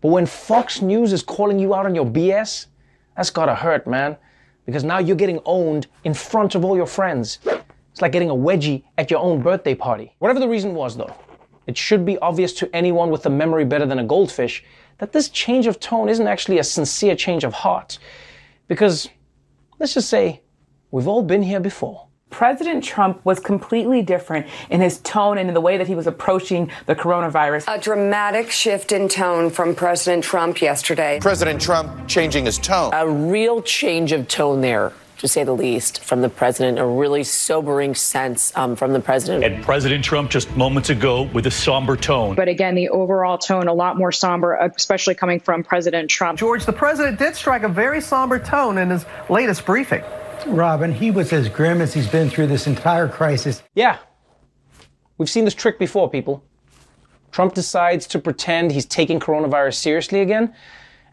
But 0.00 0.08
when 0.08 0.24
Fox 0.24 0.80
News 0.80 1.12
is 1.12 1.22
calling 1.22 1.58
you 1.58 1.74
out 1.74 1.84
on 1.84 1.94
your 1.94 2.06
BS, 2.06 2.66
that's 3.16 3.30
gotta 3.30 3.54
hurt, 3.54 3.86
man. 3.86 4.16
Because 4.64 4.82
now 4.82 4.98
you're 4.98 5.16
getting 5.16 5.40
owned 5.44 5.88
in 6.04 6.14
front 6.14 6.54
of 6.54 6.64
all 6.64 6.76
your 6.76 6.86
friends. 6.86 7.38
It's 7.90 8.00
like 8.00 8.12
getting 8.12 8.30
a 8.30 8.34
wedgie 8.34 8.84
at 8.96 9.10
your 9.10 9.20
own 9.20 9.42
birthday 9.42 9.74
party. 9.74 10.14
Whatever 10.18 10.40
the 10.40 10.48
reason 10.48 10.74
was, 10.74 10.96
though, 10.96 11.14
it 11.66 11.76
should 11.76 12.06
be 12.06 12.16
obvious 12.18 12.52
to 12.54 12.74
anyone 12.74 13.10
with 13.10 13.26
a 13.26 13.30
memory 13.30 13.66
better 13.66 13.84
than 13.84 13.98
a 13.98 14.04
goldfish 14.04 14.64
that 14.98 15.12
this 15.12 15.28
change 15.28 15.66
of 15.66 15.78
tone 15.80 16.08
isn't 16.08 16.26
actually 16.26 16.58
a 16.58 16.64
sincere 16.64 17.14
change 17.14 17.44
of 17.44 17.52
heart. 17.52 17.98
Because, 18.68 19.10
let's 19.78 19.94
just 19.94 20.08
say, 20.08 20.41
we've 20.92 21.08
all 21.08 21.24
been 21.24 21.42
here 21.42 21.58
before. 21.58 22.06
President 22.30 22.82
Trump 22.82 23.22
was 23.24 23.38
completely 23.38 24.00
different 24.00 24.46
in 24.70 24.80
his 24.80 24.98
tone 25.00 25.36
and 25.36 25.48
in 25.48 25.54
the 25.54 25.60
way 25.60 25.76
that 25.76 25.86
he 25.86 25.94
was 25.94 26.06
approaching 26.06 26.70
the 26.86 26.94
coronavirus. 26.94 27.64
A 27.68 27.78
dramatic 27.78 28.50
shift 28.50 28.92
in 28.92 29.08
tone 29.08 29.50
from 29.50 29.74
President 29.74 30.24
Trump 30.24 30.62
yesterday. 30.62 31.18
President 31.20 31.60
Trump 31.60 32.08
changing 32.08 32.46
his 32.46 32.56
tone. 32.58 32.90
A 32.94 33.06
real 33.06 33.60
change 33.60 34.12
of 34.12 34.28
tone 34.28 34.62
there 34.62 34.92
to 35.18 35.28
say 35.28 35.44
the 35.44 35.54
least, 35.54 36.02
from 36.02 36.20
the 36.20 36.28
president. 36.28 36.80
A 36.80 36.84
really 36.84 37.22
sobering 37.22 37.94
sense 37.94 38.52
um, 38.56 38.74
from 38.74 38.92
the 38.92 38.98
president. 38.98 39.44
And 39.44 39.62
President 39.62 40.04
Trump 40.04 40.32
just 40.32 40.50
moments 40.56 40.90
ago 40.90 41.30
with 41.32 41.46
a 41.46 41.50
somber 41.50 41.96
tone. 41.96 42.34
But 42.34 42.48
again, 42.48 42.74
the 42.74 42.88
overall 42.88 43.38
tone 43.38 43.68
a 43.68 43.72
lot 43.72 43.96
more 43.96 44.10
somber, 44.10 44.56
especially 44.56 45.14
coming 45.14 45.38
from 45.38 45.62
President 45.62 46.10
Trump. 46.10 46.40
George, 46.40 46.66
the 46.66 46.72
president 46.72 47.20
did 47.20 47.36
strike 47.36 47.62
a 47.62 47.68
very 47.68 48.00
somber 48.00 48.40
tone 48.40 48.78
in 48.78 48.90
his 48.90 49.06
latest 49.28 49.64
briefing. 49.64 50.02
Robin, 50.46 50.92
he 50.92 51.10
was 51.10 51.32
as 51.32 51.48
grim 51.48 51.80
as 51.80 51.94
he's 51.94 52.08
been 52.08 52.28
through 52.30 52.48
this 52.48 52.66
entire 52.66 53.08
crisis. 53.08 53.62
Yeah. 53.74 53.98
We've 55.18 55.30
seen 55.30 55.44
this 55.44 55.54
trick 55.54 55.78
before, 55.78 56.10
people. 56.10 56.44
Trump 57.30 57.54
decides 57.54 58.06
to 58.08 58.18
pretend 58.18 58.72
he's 58.72 58.86
taking 58.86 59.18
coronavirus 59.18 59.74
seriously 59.74 60.20
again, 60.20 60.54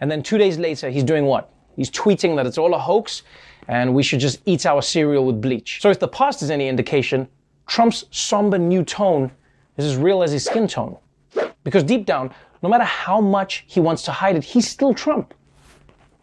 and 0.01 0.11
then 0.11 0.21
two 0.21 0.37
days 0.37 0.57
later, 0.57 0.89
he's 0.89 1.03
doing 1.03 1.25
what? 1.25 1.53
He's 1.75 1.89
tweeting 1.89 2.35
that 2.35 2.45
it's 2.45 2.57
all 2.57 2.73
a 2.73 2.79
hoax 2.79 3.23
and 3.69 3.93
we 3.93 4.01
should 4.01 4.19
just 4.19 4.41
eat 4.45 4.65
our 4.65 4.81
cereal 4.81 5.25
with 5.25 5.39
bleach. 5.39 5.79
So 5.81 5.89
if 5.91 5.99
the 5.99 6.07
past 6.07 6.41
is 6.41 6.49
any 6.49 6.67
indication, 6.67 7.27
Trump's 7.67 8.05
somber 8.09 8.57
new 8.57 8.83
tone 8.83 9.31
is 9.77 9.85
as 9.85 9.95
real 9.95 10.23
as 10.23 10.31
his 10.31 10.43
skin 10.43 10.67
tone. 10.67 10.97
Because 11.63 11.83
deep 11.83 12.05
down, 12.05 12.33
no 12.63 12.69
matter 12.69 12.83
how 12.83 13.21
much 13.21 13.63
he 13.67 13.79
wants 13.79 14.01
to 14.03 14.11
hide 14.11 14.35
it, 14.35 14.43
he's 14.43 14.67
still 14.67 14.93
Trump. 14.93 15.33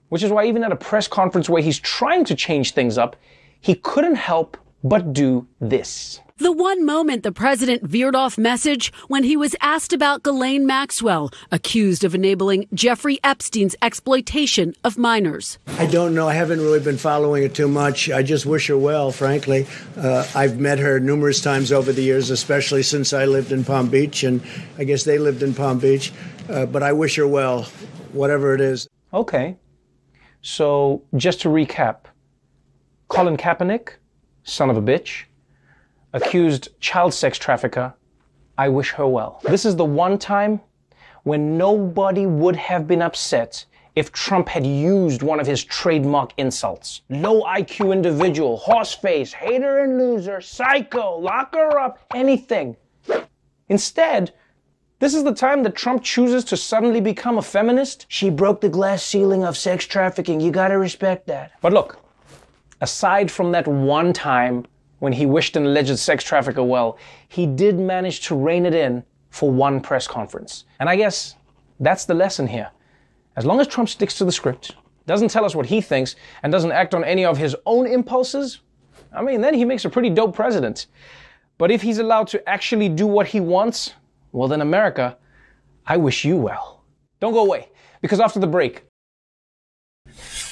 Which 0.08 0.22
is 0.22 0.30
why 0.30 0.46
even 0.46 0.62
at 0.62 0.72
a 0.72 0.76
press 0.76 1.08
conference 1.08 1.48
where 1.48 1.62
he's 1.62 1.78
trying 1.78 2.24
to 2.26 2.34
change 2.34 2.72
things 2.72 2.96
up, 2.96 3.16
he 3.60 3.74
couldn't 3.74 4.14
help 4.16 4.56
but 4.84 5.12
do 5.12 5.46
this. 5.60 6.20
The 6.38 6.52
one 6.52 6.84
moment 6.84 7.22
the 7.22 7.32
president 7.32 7.82
veered 7.82 8.14
off 8.14 8.36
message 8.36 8.92
when 9.08 9.24
he 9.24 9.38
was 9.38 9.56
asked 9.62 9.94
about 9.94 10.22
Ghislaine 10.22 10.66
Maxwell, 10.66 11.30
accused 11.50 12.04
of 12.04 12.14
enabling 12.14 12.68
Jeffrey 12.74 13.18
Epstein's 13.24 13.74
exploitation 13.80 14.74
of 14.84 14.98
minors. 14.98 15.58
I 15.78 15.86
don't 15.86 16.14
know. 16.14 16.28
I 16.28 16.34
haven't 16.34 16.60
really 16.60 16.80
been 16.80 16.98
following 16.98 17.42
it 17.42 17.54
too 17.54 17.68
much. 17.68 18.10
I 18.10 18.22
just 18.22 18.44
wish 18.44 18.66
her 18.66 18.76
well, 18.76 19.12
frankly. 19.12 19.66
Uh, 19.96 20.28
I've 20.34 20.60
met 20.60 20.78
her 20.78 21.00
numerous 21.00 21.40
times 21.40 21.72
over 21.72 21.90
the 21.90 22.02
years, 22.02 22.28
especially 22.28 22.82
since 22.82 23.14
I 23.14 23.24
lived 23.24 23.50
in 23.50 23.64
Palm 23.64 23.88
Beach, 23.88 24.22
and 24.22 24.42
I 24.76 24.84
guess 24.84 25.04
they 25.04 25.18
lived 25.18 25.42
in 25.42 25.54
Palm 25.54 25.78
Beach. 25.78 26.12
Uh, 26.50 26.66
but 26.66 26.82
I 26.82 26.92
wish 26.92 27.16
her 27.16 27.26
well, 27.26 27.62
whatever 28.12 28.54
it 28.54 28.60
is. 28.60 28.88
Okay. 29.14 29.56
So, 30.48 31.02
just 31.16 31.40
to 31.40 31.48
recap 31.48 32.04
Colin 33.08 33.36
Kaepernick, 33.36 33.94
son 34.44 34.70
of 34.70 34.76
a 34.76 34.80
bitch, 34.80 35.24
accused 36.12 36.68
child 36.78 37.12
sex 37.14 37.36
trafficker, 37.36 37.94
I 38.56 38.68
wish 38.68 38.92
her 38.92 39.08
well. 39.08 39.40
This 39.42 39.64
is 39.64 39.74
the 39.74 39.84
one 39.84 40.18
time 40.18 40.60
when 41.24 41.58
nobody 41.58 42.26
would 42.26 42.54
have 42.54 42.86
been 42.86 43.02
upset 43.02 43.64
if 43.96 44.12
Trump 44.12 44.48
had 44.48 44.64
used 44.64 45.24
one 45.24 45.40
of 45.40 45.48
his 45.48 45.64
trademark 45.64 46.32
insults. 46.36 47.00
Low 47.10 47.42
IQ 47.42 47.92
individual, 47.92 48.56
horse 48.56 48.94
face, 48.94 49.32
hater 49.32 49.80
and 49.80 49.98
loser, 49.98 50.40
psycho, 50.40 51.18
lock 51.18 51.56
her 51.56 51.76
up, 51.80 51.98
anything. 52.14 52.76
Instead, 53.68 54.32
this 54.98 55.14
is 55.14 55.24
the 55.24 55.34
time 55.34 55.62
that 55.62 55.74
Trump 55.74 56.02
chooses 56.02 56.42
to 56.44 56.56
suddenly 56.56 57.00
become 57.00 57.36
a 57.36 57.42
feminist. 57.42 58.06
She 58.08 58.30
broke 58.30 58.62
the 58.62 58.68
glass 58.68 59.02
ceiling 59.02 59.44
of 59.44 59.56
sex 59.56 59.84
trafficking. 59.84 60.40
You 60.40 60.50
gotta 60.50 60.78
respect 60.78 61.26
that. 61.26 61.52
But 61.60 61.74
look, 61.74 62.00
aside 62.80 63.30
from 63.30 63.52
that 63.52 63.68
one 63.68 64.12
time 64.12 64.66
when 65.00 65.12
he 65.12 65.26
wished 65.26 65.56
an 65.56 65.66
alleged 65.66 65.98
sex 65.98 66.24
trafficker 66.24 66.62
well, 66.62 66.98
he 67.28 67.46
did 67.46 67.78
manage 67.78 68.20
to 68.28 68.34
rein 68.34 68.64
it 68.64 68.74
in 68.74 69.04
for 69.28 69.50
one 69.50 69.80
press 69.80 70.08
conference. 70.08 70.64
And 70.80 70.88
I 70.88 70.96
guess 70.96 71.34
that's 71.78 72.06
the 72.06 72.14
lesson 72.14 72.46
here. 72.46 72.70
As 73.36 73.44
long 73.44 73.60
as 73.60 73.66
Trump 73.66 73.90
sticks 73.90 74.16
to 74.16 74.24
the 74.24 74.32
script, 74.32 74.74
doesn't 75.06 75.28
tell 75.28 75.44
us 75.44 75.54
what 75.54 75.66
he 75.66 75.82
thinks, 75.82 76.16
and 76.42 76.50
doesn't 76.50 76.72
act 76.72 76.94
on 76.94 77.04
any 77.04 77.24
of 77.24 77.36
his 77.36 77.54
own 77.66 77.86
impulses, 77.86 78.60
I 79.12 79.22
mean, 79.22 79.42
then 79.42 79.52
he 79.52 79.64
makes 79.64 79.84
a 79.84 79.90
pretty 79.90 80.10
dope 80.10 80.34
president. 80.34 80.86
But 81.58 81.70
if 81.70 81.82
he's 81.82 81.98
allowed 81.98 82.28
to 82.28 82.48
actually 82.48 82.88
do 82.88 83.06
what 83.06 83.26
he 83.28 83.40
wants, 83.40 83.92
well, 84.36 84.48
then, 84.48 84.60
America, 84.60 85.16
I 85.86 85.96
wish 85.96 86.26
you 86.26 86.36
well. 86.36 86.84
Don't 87.20 87.32
go 87.32 87.40
away, 87.40 87.70
because 88.02 88.20
after 88.20 88.38
the 88.38 88.46
break, 88.46 88.84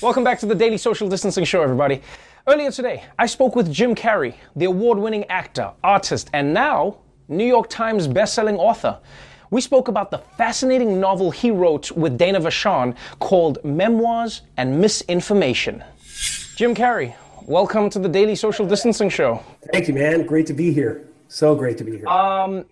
welcome 0.00 0.24
back 0.24 0.38
to 0.38 0.46
the 0.46 0.54
Daily 0.54 0.78
Social 0.78 1.06
Distancing 1.06 1.44
Show, 1.44 1.60
everybody. 1.60 2.00
Earlier 2.46 2.70
today, 2.70 3.04
I 3.18 3.26
spoke 3.26 3.54
with 3.54 3.70
Jim 3.70 3.94
Carrey, 3.94 4.36
the 4.56 4.64
award 4.64 4.96
winning 4.98 5.24
actor, 5.24 5.70
artist, 5.84 6.30
and 6.32 6.54
now 6.54 6.96
New 7.28 7.44
York 7.44 7.68
Times 7.68 8.08
bestselling 8.08 8.56
author. 8.56 8.98
We 9.50 9.60
spoke 9.60 9.88
about 9.88 10.10
the 10.10 10.18
fascinating 10.38 10.98
novel 10.98 11.30
he 11.30 11.50
wrote 11.50 11.92
with 11.92 12.16
Dana 12.16 12.40
Vachon 12.40 12.96
called 13.18 13.62
Memoirs 13.64 14.40
and 14.56 14.80
Misinformation. 14.80 15.84
Jim 16.56 16.74
Carrey, 16.74 17.14
welcome 17.42 17.90
to 17.90 17.98
the 17.98 18.08
Daily 18.08 18.34
Social 18.34 18.64
Distancing 18.64 19.10
Show. 19.10 19.44
Thank 19.72 19.88
you, 19.88 19.94
man. 19.94 20.24
Great 20.24 20.46
to 20.46 20.54
be 20.54 20.72
here. 20.72 21.06
So 21.28 21.54
great 21.54 21.76
to 21.78 21.84
be 21.84 21.98
here. 21.98 22.08
Um, 22.08 22.64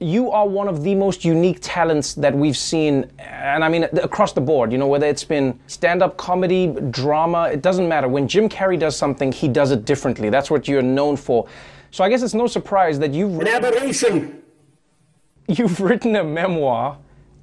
you 0.00 0.30
are 0.30 0.48
one 0.48 0.66
of 0.66 0.82
the 0.82 0.94
most 0.94 1.26
unique 1.26 1.58
talents 1.60 2.14
that 2.14 2.34
we've 2.34 2.56
seen, 2.56 3.10
and 3.18 3.62
I 3.62 3.68
mean 3.68 3.84
across 3.84 4.32
the 4.32 4.40
board, 4.40 4.72
you 4.72 4.78
know, 4.78 4.86
whether 4.86 5.06
it's 5.06 5.24
been 5.24 5.60
stand 5.66 6.02
up 6.02 6.16
comedy, 6.16 6.74
drama, 6.90 7.50
it 7.52 7.60
doesn't 7.60 7.86
matter. 7.86 8.08
When 8.08 8.26
Jim 8.26 8.48
Carrey 8.48 8.78
does 8.78 8.96
something, 8.96 9.30
he 9.30 9.46
does 9.46 9.70
it 9.70 9.84
differently. 9.84 10.30
That's 10.30 10.50
what 10.50 10.66
you're 10.66 10.80
known 10.80 11.16
for. 11.16 11.46
So 11.90 12.02
I 12.02 12.08
guess 12.08 12.22
it's 12.22 12.34
no 12.34 12.46
surprise 12.46 12.98
that 13.00 13.12
you've. 13.12 13.38
An 13.40 13.48
aberration! 13.48 14.42
You've 15.48 15.80
written 15.80 16.16
a 16.16 16.24
memoir 16.24 16.96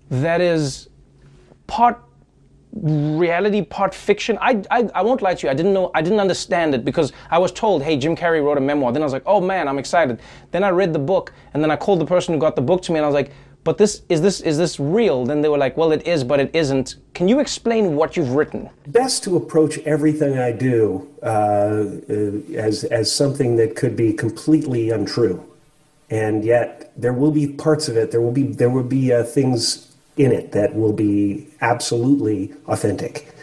that 0.09 0.41
is 0.41 0.89
part 1.67 2.01
reality, 2.81 3.61
part 3.61 3.93
fiction. 3.93 4.37
I, 4.41 4.63
I, 4.69 4.89
I 4.95 5.01
won't 5.01 5.21
lie 5.21 5.35
to 5.35 5.47
you. 5.47 5.51
I 5.51 5.53
didn't 5.53 5.73
know. 5.73 5.91
I 5.93 6.01
didn't 6.01 6.19
understand 6.19 6.75
it 6.75 6.85
because 6.85 7.11
I 7.31 7.37
was 7.37 7.51
told, 7.51 7.83
"Hey, 7.83 7.97
Jim 7.97 8.15
Carrey 8.15 8.43
wrote 8.43 8.57
a 8.57 8.61
memoir." 8.61 8.91
Then 8.91 9.01
I 9.01 9.05
was 9.05 9.13
like, 9.13 9.23
"Oh 9.25 9.41
man, 9.41 9.67
I'm 9.67 9.79
excited." 9.79 10.19
Then 10.51 10.63
I 10.63 10.69
read 10.69 10.93
the 10.93 10.99
book, 10.99 11.33
and 11.53 11.63
then 11.63 11.71
I 11.71 11.75
called 11.75 11.99
the 11.99 12.05
person 12.05 12.33
who 12.33 12.39
got 12.39 12.55
the 12.55 12.61
book 12.61 12.81
to 12.83 12.91
me, 12.91 12.99
and 12.99 13.05
I 13.05 13.07
was 13.07 13.13
like, 13.15 13.31
"But 13.63 13.77
this 13.77 14.03
is 14.09 14.21
this 14.21 14.41
is 14.41 14.57
this 14.57 14.79
real?" 14.79 15.25
Then 15.25 15.41
they 15.41 15.49
were 15.49 15.57
like, 15.57 15.77
"Well, 15.77 15.91
it 15.91 16.07
is, 16.07 16.23
but 16.23 16.39
it 16.39 16.51
isn't." 16.53 16.95
Can 17.13 17.27
you 17.27 17.39
explain 17.39 17.95
what 17.95 18.15
you've 18.15 18.31
written? 18.31 18.69
Best 18.87 19.23
to 19.25 19.37
approach 19.37 19.79
everything 19.79 20.37
I 20.37 20.51
do 20.51 21.07
uh, 21.23 21.25
uh, 21.25 22.59
as 22.69 22.83
as 22.85 23.11
something 23.11 23.55
that 23.57 23.75
could 23.75 23.95
be 23.95 24.13
completely 24.13 24.89
untrue, 24.91 25.43
and 26.09 26.45
yet 26.45 26.91
there 26.95 27.13
will 27.13 27.31
be 27.31 27.47
parts 27.47 27.87
of 27.89 27.97
it. 27.97 28.11
There 28.11 28.21
will 28.21 28.31
be 28.31 28.43
there 28.43 28.69
will 28.69 28.83
be 28.83 29.13
uh, 29.13 29.23
things 29.23 29.87
in 30.17 30.31
it 30.31 30.51
that 30.51 30.75
will 30.75 30.93
be 30.93 31.47
absolutely 31.61 32.53
authentic. 32.67 33.33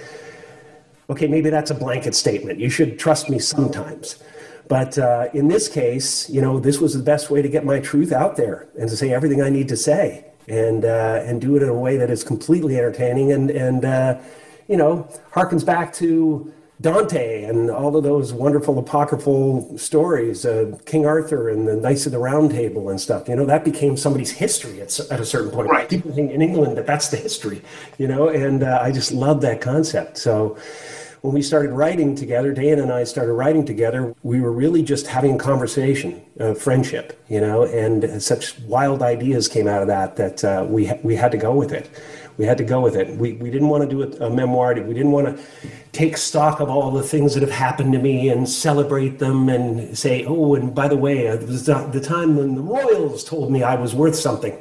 Okay, 1.10 1.26
maybe 1.26 1.50
that's 1.50 1.70
a 1.70 1.74
blanket 1.74 2.14
statement. 2.14 2.58
You 2.58 2.70
should 2.70 2.98
trust 2.98 3.28
me 3.28 3.38
sometimes. 3.38 4.22
But 4.68 4.98
uh, 4.98 5.28
in 5.34 5.48
this 5.48 5.68
case, 5.68 6.28
you 6.30 6.40
know, 6.40 6.58
this 6.58 6.80
was 6.80 6.94
the 6.94 7.02
best 7.02 7.30
way 7.30 7.42
to 7.42 7.48
get 7.48 7.64
my 7.64 7.80
truth 7.80 8.12
out 8.12 8.36
there 8.36 8.66
and 8.78 8.88
to 8.88 8.96
say 8.96 9.12
everything 9.12 9.42
I 9.42 9.50
need 9.50 9.68
to 9.68 9.76
say 9.76 10.24
and, 10.48 10.84
uh, 10.84 11.22
and 11.24 11.40
do 11.40 11.56
it 11.56 11.62
in 11.62 11.68
a 11.68 11.74
way 11.74 11.96
that 11.98 12.10
is 12.10 12.24
completely 12.24 12.76
entertaining 12.76 13.32
and, 13.32 13.50
and 13.50 13.84
uh, 13.84 14.18
you 14.68 14.76
know, 14.76 15.08
harkens 15.32 15.64
back 15.64 15.92
to 15.94 16.52
Dante 16.80 17.44
and 17.44 17.70
all 17.70 17.96
of 17.96 18.02
those 18.02 18.32
wonderful 18.32 18.78
apocryphal 18.78 19.78
stories, 19.78 20.44
uh, 20.44 20.76
King 20.86 21.06
Arthur 21.06 21.48
and 21.48 21.68
the 21.68 21.76
Knights 21.76 22.04
of 22.06 22.12
the 22.12 22.18
Round 22.18 22.50
Table 22.50 22.88
and 22.88 23.00
stuff. 23.00 23.28
You 23.28 23.36
know, 23.36 23.46
that 23.46 23.64
became 23.64 23.96
somebody's 23.96 24.32
history 24.32 24.80
at, 24.80 24.98
at 25.10 25.20
a 25.20 25.24
certain 25.24 25.50
point. 25.50 25.70
Right. 25.70 25.88
People 25.88 26.12
think 26.12 26.32
in 26.32 26.42
England 26.42 26.76
that 26.76 26.86
that's 26.86 27.08
the 27.08 27.16
history, 27.16 27.62
you 27.96 28.08
know, 28.08 28.28
and 28.28 28.64
uh, 28.64 28.80
I 28.82 28.90
just 28.90 29.12
love 29.12 29.40
that 29.42 29.60
concept. 29.60 30.18
So 30.18 30.58
when 31.20 31.32
we 31.32 31.42
started 31.42 31.70
writing 31.70 32.14
together, 32.14 32.52
Dan 32.52 32.80
and 32.80 32.92
I 32.92 33.04
started 33.04 33.32
writing 33.32 33.64
together, 33.64 34.14
we 34.24 34.40
were 34.40 34.52
really 34.52 34.82
just 34.82 35.06
having 35.06 35.36
a 35.36 35.38
conversation, 35.38 36.22
of 36.38 36.60
friendship, 36.60 37.24
you 37.28 37.40
know, 37.40 37.62
and 37.62 38.20
such 38.20 38.58
wild 38.62 39.00
ideas 39.00 39.46
came 39.46 39.68
out 39.68 39.80
of 39.80 39.86
that 39.88 40.16
that 40.16 40.44
uh, 40.44 40.66
we, 40.68 40.86
ha- 40.86 40.98
we 41.04 41.14
had 41.14 41.30
to 41.30 41.38
go 41.38 41.54
with 41.54 41.72
it 41.72 41.88
we 42.36 42.44
had 42.44 42.58
to 42.58 42.64
go 42.64 42.80
with 42.80 42.96
it. 42.96 43.16
We, 43.16 43.34
we 43.34 43.50
didn't 43.50 43.68
want 43.68 43.88
to 43.88 43.88
do 43.88 44.02
a, 44.02 44.26
a 44.26 44.30
memoir. 44.30 44.74
We 44.74 44.94
didn't 44.94 45.12
want 45.12 45.36
to 45.36 45.44
take 45.92 46.16
stock 46.16 46.60
of 46.60 46.68
all 46.68 46.90
the 46.90 47.02
things 47.02 47.34
that 47.34 47.40
have 47.40 47.52
happened 47.52 47.92
to 47.92 47.98
me 47.98 48.28
and 48.28 48.48
celebrate 48.48 49.18
them 49.18 49.48
and 49.48 49.96
say, 49.96 50.24
oh, 50.24 50.54
and 50.54 50.74
by 50.74 50.88
the 50.88 50.96
way, 50.96 51.26
it 51.26 51.46
was 51.46 51.66
the 51.66 52.00
time 52.04 52.36
when 52.36 52.56
the 52.56 52.60
Royals 52.60 53.22
told 53.22 53.52
me 53.52 53.62
I 53.62 53.76
was 53.76 53.94
worth 53.94 54.16
something. 54.16 54.60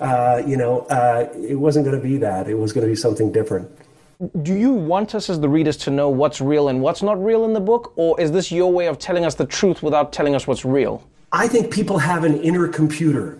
Uh, 0.00 0.42
you 0.46 0.56
know, 0.56 0.80
uh, 0.90 1.28
it 1.36 1.54
wasn't 1.54 1.86
going 1.86 1.96
to 1.96 2.02
be 2.02 2.18
that. 2.18 2.48
It 2.48 2.54
was 2.54 2.72
going 2.72 2.86
to 2.86 2.90
be 2.90 2.96
something 2.96 3.32
different. 3.32 3.70
Do 4.42 4.54
you 4.54 4.72
want 4.72 5.14
us 5.14 5.28
as 5.30 5.40
the 5.40 5.48
readers 5.48 5.76
to 5.78 5.90
know 5.90 6.08
what's 6.08 6.40
real 6.40 6.68
and 6.68 6.80
what's 6.80 7.02
not 7.02 7.22
real 7.22 7.44
in 7.44 7.52
the 7.52 7.60
book? 7.60 7.92
Or 7.96 8.20
is 8.20 8.30
this 8.30 8.52
your 8.52 8.70
way 8.72 8.86
of 8.86 8.98
telling 8.98 9.24
us 9.24 9.34
the 9.34 9.46
truth 9.46 9.82
without 9.82 10.12
telling 10.12 10.34
us 10.34 10.46
what's 10.46 10.64
real? 10.64 11.02
I 11.32 11.48
think 11.48 11.72
people 11.72 11.98
have 11.98 12.24
an 12.24 12.40
inner 12.42 12.68
computer, 12.68 13.38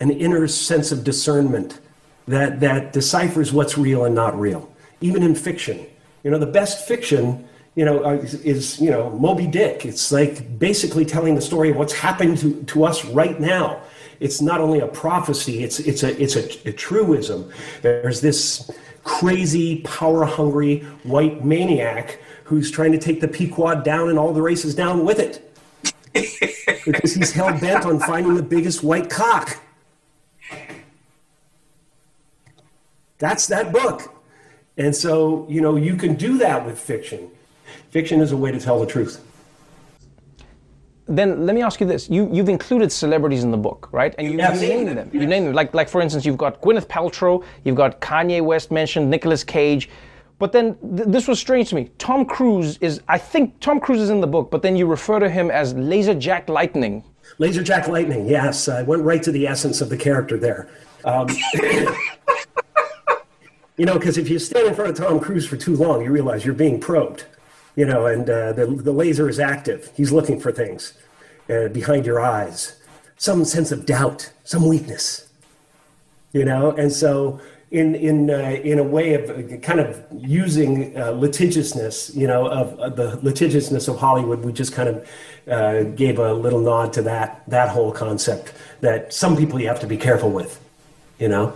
an 0.00 0.10
inner 0.10 0.48
sense 0.48 0.90
of 0.90 1.04
discernment 1.04 1.78
that, 2.30 2.60
that 2.60 2.92
deciphers 2.92 3.52
what's 3.52 3.76
real 3.76 4.04
and 4.04 4.14
not 4.14 4.38
real, 4.38 4.70
even 5.00 5.22
in 5.22 5.34
fiction. 5.34 5.86
You 6.22 6.30
know, 6.30 6.38
the 6.38 6.46
best 6.46 6.86
fiction, 6.86 7.48
you 7.74 7.84
know, 7.84 8.04
uh, 8.04 8.12
is, 8.14 8.34
is, 8.34 8.80
you 8.80 8.90
know, 8.90 9.10
Moby 9.10 9.46
Dick. 9.46 9.84
It's 9.84 10.12
like 10.12 10.58
basically 10.58 11.04
telling 11.04 11.34
the 11.34 11.40
story 11.40 11.70
of 11.70 11.76
what's 11.76 11.92
happened 11.92 12.38
to, 12.38 12.62
to 12.64 12.84
us 12.84 13.04
right 13.06 13.38
now. 13.40 13.80
It's 14.20 14.40
not 14.40 14.60
only 14.60 14.80
a 14.80 14.86
prophecy, 14.86 15.64
it's, 15.64 15.80
it's, 15.80 16.02
a, 16.02 16.22
it's 16.22 16.36
a, 16.36 16.68
a 16.68 16.72
truism. 16.72 17.50
There's 17.82 18.20
this 18.20 18.70
crazy, 19.02 19.80
power 19.80 20.24
hungry 20.24 20.80
white 21.04 21.44
maniac 21.44 22.20
who's 22.44 22.70
trying 22.70 22.92
to 22.92 22.98
take 22.98 23.20
the 23.20 23.28
Pequod 23.28 23.82
down 23.82 24.10
and 24.10 24.18
all 24.18 24.32
the 24.34 24.42
races 24.42 24.74
down 24.74 25.04
with 25.04 25.18
it. 25.18 25.46
because 26.84 27.14
he's 27.14 27.32
hell 27.32 27.58
bent 27.58 27.86
on 27.86 27.98
finding 28.00 28.34
the 28.34 28.42
biggest 28.42 28.82
white 28.82 29.08
cock. 29.08 29.58
That's 33.20 33.46
that 33.46 33.72
book. 33.72 34.12
And 34.76 34.94
so, 34.96 35.46
you 35.48 35.60
know, 35.60 35.76
you 35.76 35.94
can 35.94 36.14
do 36.14 36.38
that 36.38 36.66
with 36.66 36.78
fiction. 36.78 37.30
Fiction 37.90 38.20
is 38.20 38.32
a 38.32 38.36
way 38.36 38.50
to 38.50 38.58
tell 38.58 38.80
the 38.80 38.86
truth. 38.86 39.24
Then 41.06 41.44
let 41.44 41.54
me 41.54 41.62
ask 41.62 41.80
you 41.80 41.86
this: 41.86 42.08
you 42.08 42.28
you've 42.32 42.48
included 42.48 42.90
celebrities 42.90 43.42
in 43.44 43.50
the 43.50 43.56
book, 43.56 43.88
right? 43.92 44.14
And 44.16 44.30
you, 44.30 44.38
Yes. 44.38 44.60
name 44.60 44.94
them. 44.94 45.10
You 45.12 45.26
name 45.26 45.44
them. 45.44 45.54
Like 45.54 45.74
like 45.74 45.88
for 45.88 46.00
instance, 46.00 46.24
you've 46.24 46.38
got 46.38 46.60
Gwyneth 46.62 46.86
Paltrow, 46.86 47.44
you've 47.64 47.76
got 47.76 48.00
Kanye 48.00 48.40
West 48.42 48.70
mentioned, 48.70 49.10
Nicolas 49.10 49.44
Cage. 49.44 49.88
But 50.38 50.52
then 50.52 50.76
th- 50.96 51.08
this 51.08 51.28
was 51.28 51.38
strange 51.38 51.68
to 51.70 51.74
me. 51.74 51.90
Tom 51.98 52.24
Cruise 52.24 52.78
is, 52.80 53.02
I 53.08 53.18
think 53.18 53.60
Tom 53.60 53.78
Cruise 53.78 54.00
is 54.00 54.08
in 54.08 54.20
the 54.22 54.26
book, 54.26 54.50
but 54.50 54.62
then 54.62 54.74
you 54.74 54.86
refer 54.86 55.18
to 55.20 55.28
him 55.28 55.50
as 55.50 55.74
Laser 55.74 56.14
Jack 56.14 56.48
Lightning. 56.48 57.04
Laser 57.38 57.62
Jack 57.62 57.88
Lightning, 57.88 58.26
yes. 58.26 58.66
I 58.66 58.82
went 58.82 59.02
right 59.02 59.22
to 59.22 59.32
the 59.32 59.46
essence 59.46 59.82
of 59.82 59.90
the 59.90 59.98
character 59.98 60.38
there. 60.38 60.70
Um, 61.04 61.26
you 63.80 63.86
know, 63.86 63.98
because 63.98 64.18
if 64.18 64.28
you 64.28 64.38
stand 64.38 64.66
in 64.66 64.74
front 64.74 64.90
of 64.90 64.96
Tom 64.98 65.18
Cruise 65.20 65.46
for 65.46 65.56
too 65.56 65.74
long, 65.74 66.04
you 66.04 66.10
realize 66.10 66.44
you're 66.44 66.52
being 66.52 66.78
probed, 66.78 67.24
you 67.76 67.86
know, 67.86 68.04
and 68.04 68.28
uh, 68.28 68.52
the, 68.52 68.66
the 68.66 68.92
laser 68.92 69.26
is 69.26 69.40
active. 69.40 69.90
He's 69.96 70.12
looking 70.12 70.38
for 70.38 70.52
things 70.52 70.92
uh, 71.48 71.68
behind 71.68 72.04
your 72.04 72.20
eyes, 72.20 72.78
some 73.16 73.42
sense 73.46 73.72
of 73.72 73.86
doubt, 73.86 74.32
some 74.44 74.68
weakness, 74.68 75.30
you 76.34 76.44
know, 76.44 76.72
and 76.72 76.92
so 76.92 77.40
in 77.70 77.94
in 77.94 78.28
uh, 78.28 78.60
in 78.72 78.78
a 78.78 78.84
way 78.84 79.14
of 79.14 79.30
uh, 79.30 79.56
kind 79.60 79.80
of 79.80 80.04
using 80.12 80.94
uh, 81.00 81.12
litigiousness, 81.12 82.14
you 82.14 82.26
know, 82.26 82.48
of, 82.48 82.78
of 82.80 82.96
the 82.96 83.16
litigiousness 83.22 83.88
of 83.88 83.96
Hollywood, 83.96 84.44
we 84.44 84.52
just 84.52 84.74
kind 84.74 84.90
of 84.90 85.10
uh, 85.48 85.84
gave 85.84 86.18
a 86.18 86.34
little 86.34 86.60
nod 86.60 86.92
to 86.92 87.02
that 87.02 87.44
that 87.48 87.70
whole 87.70 87.92
concept 87.92 88.52
that 88.82 89.14
some 89.14 89.38
people 89.38 89.58
you 89.58 89.68
have 89.68 89.80
to 89.80 89.86
be 89.86 89.96
careful 89.96 90.30
with, 90.30 90.60
you 91.18 91.28
know. 91.28 91.54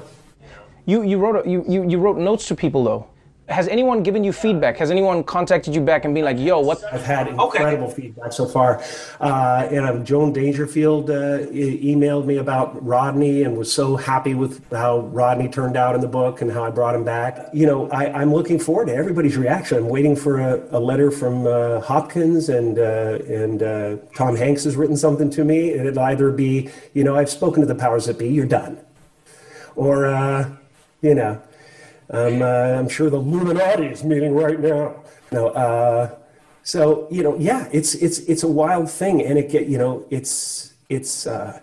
You 0.87 1.03
you 1.03 1.19
wrote 1.19 1.47
you, 1.47 1.65
you 1.67 1.89
you 1.89 1.99
wrote 1.99 2.19
notes 2.19 2.47
to 2.49 2.55
people 2.55 2.85
though. 2.85 3.07
Has 3.47 3.69
anyone 3.69 4.03
given 4.03 4.25
you 4.25 4.33
feedback? 4.33 4.79
Has 4.79 4.91
anyone 4.91 5.23
contacted 5.23 5.75
you 5.75 5.83
back 5.83 6.07
and 6.07 6.15
been 6.15 6.25
like, 6.25 6.39
"Yo, 6.39 6.61
what?" 6.61 6.83
I've 6.91 7.05
had 7.05 7.29
incredible 7.29 7.91
feedback 7.91 8.33
so 8.33 8.47
far. 8.47 8.83
Uh, 9.21 9.69
and 9.71 9.85
um, 9.85 10.05
Joan 10.05 10.33
Dangerfield 10.33 11.11
uh, 11.11 11.41
e- 11.53 11.95
emailed 11.95 12.25
me 12.25 12.39
about 12.39 12.83
Rodney 12.83 13.43
and 13.43 13.55
was 13.59 13.71
so 13.71 13.97
happy 13.97 14.33
with 14.35 14.63
how 14.73 15.01
Rodney 15.01 15.49
turned 15.49 15.77
out 15.77 15.95
in 15.95 16.01
the 16.01 16.09
book 16.09 16.41
and 16.41 16.51
how 16.51 16.65
I 16.65 16.71
brought 16.71 16.95
him 16.95 17.05
back. 17.05 17.51
You 17.53 17.67
know, 17.67 17.91
I, 17.91 18.07
I'm 18.19 18.33
looking 18.33 18.59
forward 18.59 18.87
to 18.87 18.95
everybody's 18.95 19.37
reaction. 19.37 19.77
I'm 19.77 19.89
waiting 19.91 20.17
for 20.17 20.41
a, 20.41 20.79
a 20.79 20.81
letter 20.81 21.11
from 21.11 21.47
uh, 21.47 21.81
Hopkins 21.81 22.49
and 22.49 22.79
uh, 22.79 23.19
and 23.29 23.63
uh, 23.63 23.97
Tom 24.15 24.37
Hanks 24.37 24.65
has 24.65 24.75
written 24.75 24.97
something 24.97 25.29
to 25.31 25.45
me. 25.45 25.69
It'll 25.71 25.99
either 25.99 26.31
be, 26.31 26.71
you 26.95 27.05
know, 27.05 27.15
I've 27.15 27.31
spoken 27.31 27.61
to 27.61 27.67
the 27.67 27.75
powers 27.75 28.07
that 28.07 28.19
be. 28.19 28.29
You're 28.29 28.47
done, 28.47 28.79
or 29.77 30.07
uh, 30.07 30.51
you 31.05 31.15
know. 31.15 31.41
Um, 32.11 32.43
uh, 32.43 32.47
I'm 32.47 32.89
sure 32.89 33.11
the 33.11 33.19
Illuminati 33.19 33.87
is 33.87 34.03
meeting 34.03 34.35
right 34.35 34.59
now. 34.59 35.03
No, 35.31 35.49
uh, 35.49 36.17
so 36.63 37.07
you 37.11 37.23
know, 37.23 37.37
yeah, 37.39 37.69
it's 37.73 37.95
it's 37.95 38.19
it's 38.21 38.43
a 38.43 38.49
wild 38.49 38.91
thing, 38.91 39.23
and 39.23 39.39
it 39.39 39.51
get 39.51 39.69
you 39.69 39.79
know, 39.79 40.05
it's 40.11 40.75
it's 40.89 41.27
uh, 41.27 41.61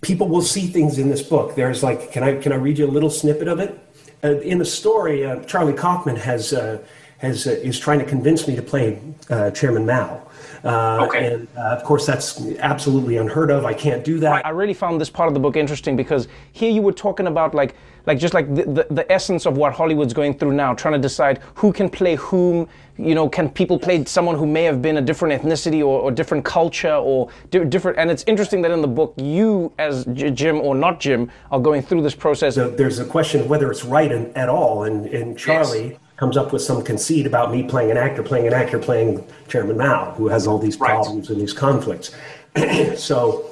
people 0.00 0.28
will 0.28 0.42
see 0.42 0.66
things 0.66 0.98
in 0.98 1.08
this 1.08 1.22
book. 1.22 1.54
There's 1.54 1.82
like, 1.82 2.12
can 2.12 2.22
I 2.22 2.36
can 2.36 2.52
I 2.52 2.56
read 2.56 2.78
you 2.78 2.86
a 2.86 2.94
little 2.96 3.10
snippet 3.10 3.48
of 3.48 3.60
it? 3.60 3.78
Uh, 4.24 4.40
in 4.40 4.58
the 4.58 4.64
story, 4.64 5.24
uh, 5.26 5.40
Charlie 5.44 5.72
Kaufman 5.72 6.16
has 6.16 6.52
uh, 6.52 6.78
has 7.22 7.46
uh, 7.46 7.50
is 7.50 7.78
trying 7.78 8.00
to 8.00 8.04
convince 8.04 8.46
me 8.46 8.54
to 8.56 8.62
play 8.62 9.00
uh, 9.30 9.50
Chairman 9.52 9.86
Mao. 9.86 10.20
Uh, 10.64 11.06
okay. 11.06 11.32
And 11.32 11.48
uh, 11.56 11.76
of 11.76 11.82
course, 11.84 12.04
that's 12.04 12.40
absolutely 12.58 13.16
unheard 13.16 13.50
of. 13.50 13.64
I 13.64 13.74
can't 13.74 14.04
do 14.04 14.18
that. 14.20 14.44
I 14.44 14.50
really 14.50 14.74
found 14.74 15.00
this 15.00 15.10
part 15.10 15.28
of 15.28 15.34
the 15.34 15.40
book 15.40 15.56
interesting 15.56 15.96
because 15.96 16.28
here 16.52 16.70
you 16.70 16.82
were 16.82 16.92
talking 16.92 17.26
about 17.28 17.54
like 17.54 17.74
like 18.06 18.18
just 18.18 18.34
like 18.34 18.52
the, 18.52 18.64
the, 18.64 18.86
the 18.90 19.12
essence 19.12 19.46
of 19.46 19.56
what 19.56 19.72
Hollywood's 19.72 20.12
going 20.12 20.36
through 20.36 20.52
now, 20.52 20.74
trying 20.74 20.94
to 20.94 21.00
decide 21.00 21.40
who 21.54 21.72
can 21.72 21.88
play 21.88 22.16
whom. 22.16 22.68
You 22.98 23.14
know, 23.14 23.28
can 23.28 23.48
people 23.48 23.78
play 23.78 24.04
someone 24.04 24.36
who 24.36 24.46
may 24.46 24.64
have 24.64 24.82
been 24.82 24.98
a 24.98 25.00
different 25.00 25.40
ethnicity 25.40 25.80
or, 25.80 25.98
or 25.98 26.10
different 26.10 26.44
culture 26.44 26.94
or 26.94 27.30
di- 27.50 27.64
different? 27.64 27.98
And 27.98 28.10
it's 28.10 28.22
interesting 28.26 28.60
that 28.62 28.70
in 28.70 28.82
the 28.82 28.88
book, 28.88 29.14
you 29.16 29.72
as 29.78 30.04
J- 30.12 30.30
Jim 30.30 30.60
or 30.60 30.74
not 30.74 31.00
Jim 31.00 31.30
are 31.50 31.58
going 31.58 31.82
through 31.82 32.02
this 32.02 32.14
process. 32.14 32.56
So 32.56 32.68
there's 32.68 32.98
a 32.98 33.06
question 33.06 33.40
of 33.40 33.48
whether 33.48 33.70
it's 33.70 33.84
right 33.84 34.12
in, 34.12 34.30
at 34.36 34.48
all, 34.48 34.84
and 34.84 35.06
and 35.06 35.38
Charlie. 35.38 35.98
Comes 36.16 36.36
up 36.36 36.52
with 36.52 36.62
some 36.62 36.84
conceit 36.84 37.26
about 37.26 37.50
me 37.50 37.62
playing 37.62 37.90
an 37.90 37.96
actor, 37.96 38.22
playing 38.22 38.46
an 38.46 38.52
actor, 38.52 38.78
playing 38.78 39.26
Chairman 39.48 39.76
Mao, 39.78 40.12
who 40.12 40.28
has 40.28 40.46
all 40.46 40.58
these 40.58 40.76
problems 40.76 41.30
and 41.30 41.40
these 41.40 41.52
conflicts. 41.52 42.14
so, 42.96 43.50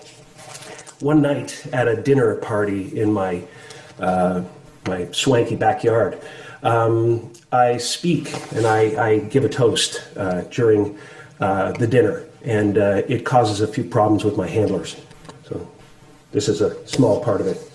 one 1.00 1.22
night 1.22 1.66
at 1.72 1.88
a 1.88 2.00
dinner 2.00 2.36
party 2.36 3.00
in 3.00 3.12
my 3.12 3.42
uh, 3.98 4.42
my 4.86 5.10
swanky 5.10 5.56
backyard, 5.56 6.20
um, 6.62 7.32
I 7.52 7.78
speak 7.78 8.32
and 8.52 8.66
I, 8.66 9.08
I 9.08 9.18
give 9.18 9.44
a 9.44 9.48
toast 9.48 10.02
uh, 10.16 10.42
during 10.42 10.98
uh, 11.40 11.72
the 11.72 11.86
dinner, 11.86 12.24
and 12.44 12.78
uh, 12.78 13.02
it 13.08 13.24
causes 13.24 13.62
a 13.62 13.66
few 13.66 13.84
problems 13.84 14.24
with 14.24 14.36
my 14.36 14.46
handlers. 14.46 14.96
So, 15.48 15.66
this 16.32 16.48
is 16.48 16.60
a 16.60 16.86
small 16.86 17.24
part 17.24 17.40
of 17.40 17.46
it. 17.46 17.70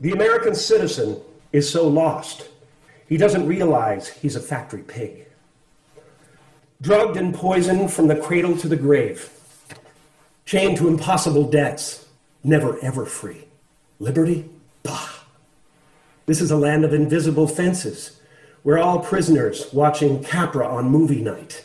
The 0.00 0.12
American 0.12 0.54
citizen 0.54 1.20
is 1.52 1.70
so 1.70 1.86
lost, 1.88 2.48
he 3.08 3.16
doesn't 3.16 3.46
realize 3.46 4.08
he's 4.08 4.36
a 4.36 4.40
factory 4.40 4.82
pig. 4.82 5.26
Drugged 6.80 7.16
and 7.16 7.34
poisoned 7.34 7.92
from 7.92 8.08
the 8.08 8.16
cradle 8.16 8.56
to 8.58 8.68
the 8.68 8.76
grave, 8.76 9.30
chained 10.44 10.76
to 10.76 10.88
impossible 10.88 11.50
debts, 11.50 12.06
never 12.44 12.78
ever 12.80 13.04
free. 13.04 13.46
Liberty? 13.98 14.48
Bah! 14.82 15.08
This 16.26 16.40
is 16.40 16.50
a 16.50 16.56
land 16.56 16.84
of 16.84 16.92
invisible 16.92 17.48
fences. 17.48 18.20
We're 18.62 18.78
all 18.78 19.00
prisoners 19.00 19.72
watching 19.72 20.22
Capra 20.22 20.68
on 20.68 20.90
movie 20.90 21.22
night. 21.22 21.64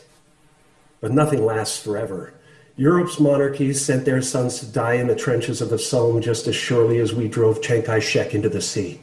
But 1.00 1.12
nothing 1.12 1.44
lasts 1.44 1.82
forever. 1.82 2.32
Europe's 2.76 3.20
monarchies 3.20 3.84
sent 3.84 4.04
their 4.04 4.22
sons 4.22 4.58
to 4.58 4.66
die 4.66 4.94
in 4.94 5.06
the 5.06 5.14
trenches 5.14 5.60
of 5.60 5.70
the 5.70 5.78
Somme 5.78 6.20
just 6.20 6.48
as 6.48 6.56
surely 6.56 6.98
as 6.98 7.14
we 7.14 7.28
drove 7.28 7.62
Chiang 7.62 7.82
Kai 7.82 8.00
shek 8.00 8.34
into 8.34 8.48
the 8.48 8.60
sea. 8.60 9.00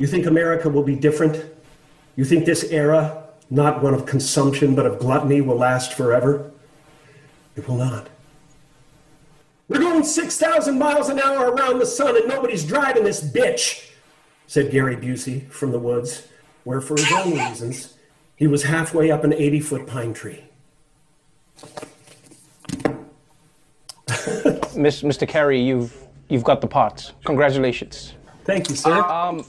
You 0.00 0.06
think 0.06 0.24
America 0.24 0.68
will 0.70 0.82
be 0.82 0.96
different? 0.96 1.44
You 2.16 2.24
think 2.24 2.46
this 2.46 2.64
era, 2.64 3.22
not 3.50 3.82
one 3.82 3.92
of 3.92 4.06
consumption 4.06 4.74
but 4.74 4.86
of 4.86 4.98
gluttony, 4.98 5.42
will 5.42 5.58
last 5.58 5.92
forever? 5.92 6.50
It 7.54 7.68
will 7.68 7.76
not. 7.76 8.08
We're 9.68 9.78
going 9.78 10.02
6,000 10.02 10.78
miles 10.78 11.10
an 11.10 11.20
hour 11.20 11.50
around 11.50 11.80
the 11.80 11.86
sun 11.86 12.16
and 12.16 12.26
nobody's 12.26 12.64
driving 12.64 13.04
this 13.04 13.22
bitch, 13.22 13.90
said 14.46 14.70
Gary 14.70 14.96
Busey 14.96 15.48
from 15.50 15.70
the 15.70 15.78
woods, 15.78 16.26
where 16.64 16.80
for 16.80 16.96
his 16.96 17.12
own 17.12 17.38
reasons, 17.38 17.98
he 18.36 18.46
was 18.46 18.62
halfway 18.62 19.10
up 19.10 19.22
an 19.22 19.34
80 19.34 19.60
foot 19.60 19.86
pine 19.86 20.14
tree. 20.14 20.44
Mr. 24.08 25.28
Carrey, 25.28 25.64
you've 25.64 25.94
you've 26.30 26.44
got 26.44 26.62
the 26.62 26.66
part. 26.66 27.12
Congratulations. 27.24 28.14
Thank 28.50 28.68
you, 28.70 28.76
sir. 28.76 28.92
Um, 29.18 29.44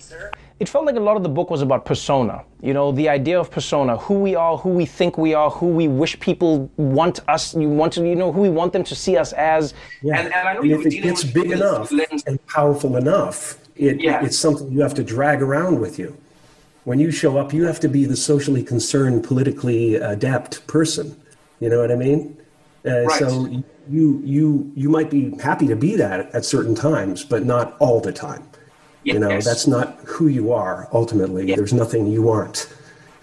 it 0.60 0.70
felt 0.70 0.86
like 0.86 0.96
a 0.96 1.00
lot 1.10 1.18
of 1.18 1.24
the 1.24 1.30
book 1.38 1.50
was 1.50 1.62
about 1.64 1.86
persona. 1.86 2.44
You 2.62 2.74
know, 2.78 2.92
the 2.92 3.10
idea 3.10 3.40
of 3.40 3.50
persona, 3.50 3.98
who 3.98 4.16
we 4.28 4.36
are, 4.36 4.58
who 4.58 4.70
we 4.70 4.86
think 4.86 5.18
we 5.18 5.34
are, 5.34 5.50
who 5.50 5.68
we 5.82 5.88
wish 5.88 6.20
people 6.20 6.70
want 6.78 7.20
us, 7.28 7.56
you 7.56 7.68
want 7.68 7.94
to, 7.94 8.08
you 8.08 8.16
know, 8.16 8.32
who 8.32 8.42
we 8.42 8.50
want 8.50 8.72
them 8.74 8.84
to 8.84 8.96
see 8.96 9.18
us 9.18 9.34
as. 9.34 9.74
Yeah. 10.04 10.20
And, 10.20 10.34
and 10.34 10.48
I 10.50 10.54
know 10.54 10.62
And 10.62 10.72
if 10.72 10.86
it 10.86 11.02
gets 11.02 11.24
big 11.24 11.50
enough 11.52 11.92
lens- 11.92 12.24
and 12.28 12.38
powerful 12.46 12.96
enough, 12.96 13.58
it, 13.76 14.00
Yeah. 14.00 14.24
it's 14.24 14.38
something 14.38 14.72
you 14.72 14.82
have 14.82 14.94
to 14.96 15.04
drag 15.04 15.42
around 15.42 15.80
with 15.80 15.98
you. 15.98 16.16
When 16.84 17.00
you 17.00 17.10
show 17.12 17.38
up, 17.40 17.54
you 17.54 17.64
have 17.66 17.80
to 17.80 17.88
be 17.90 18.06
the 18.06 18.16
socially 18.32 18.62
concerned, 18.64 19.24
politically 19.24 19.96
adept 19.96 20.66
person. 20.68 21.16
You 21.60 21.70
know 21.70 21.80
what 21.82 21.92
I 21.92 21.96
mean? 21.96 22.38
Uh, 22.86 23.06
Right. 23.06 23.20
So 23.20 23.28
you 23.90 24.22
you 24.36 24.72
you 24.76 24.90
might 24.90 25.10
be 25.10 25.22
happy 25.50 25.68
to 25.68 25.76
be 25.76 25.96
that 25.96 26.20
at 26.38 26.44
certain 26.46 26.76
times, 26.76 27.24
but 27.34 27.42
not 27.46 27.76
all 27.80 28.00
the 28.00 28.12
time. 28.12 28.44
You 29.04 29.20
know, 29.20 29.30
Yes. 29.30 29.46
that's 29.46 29.68
not 29.68 29.98
who 30.06 30.28
you 30.28 30.52
are 30.54 30.88
ultimately. 30.94 31.54
There's 31.56 31.74
nothing 31.74 32.08
you 32.08 32.30
aren't. 32.30 32.68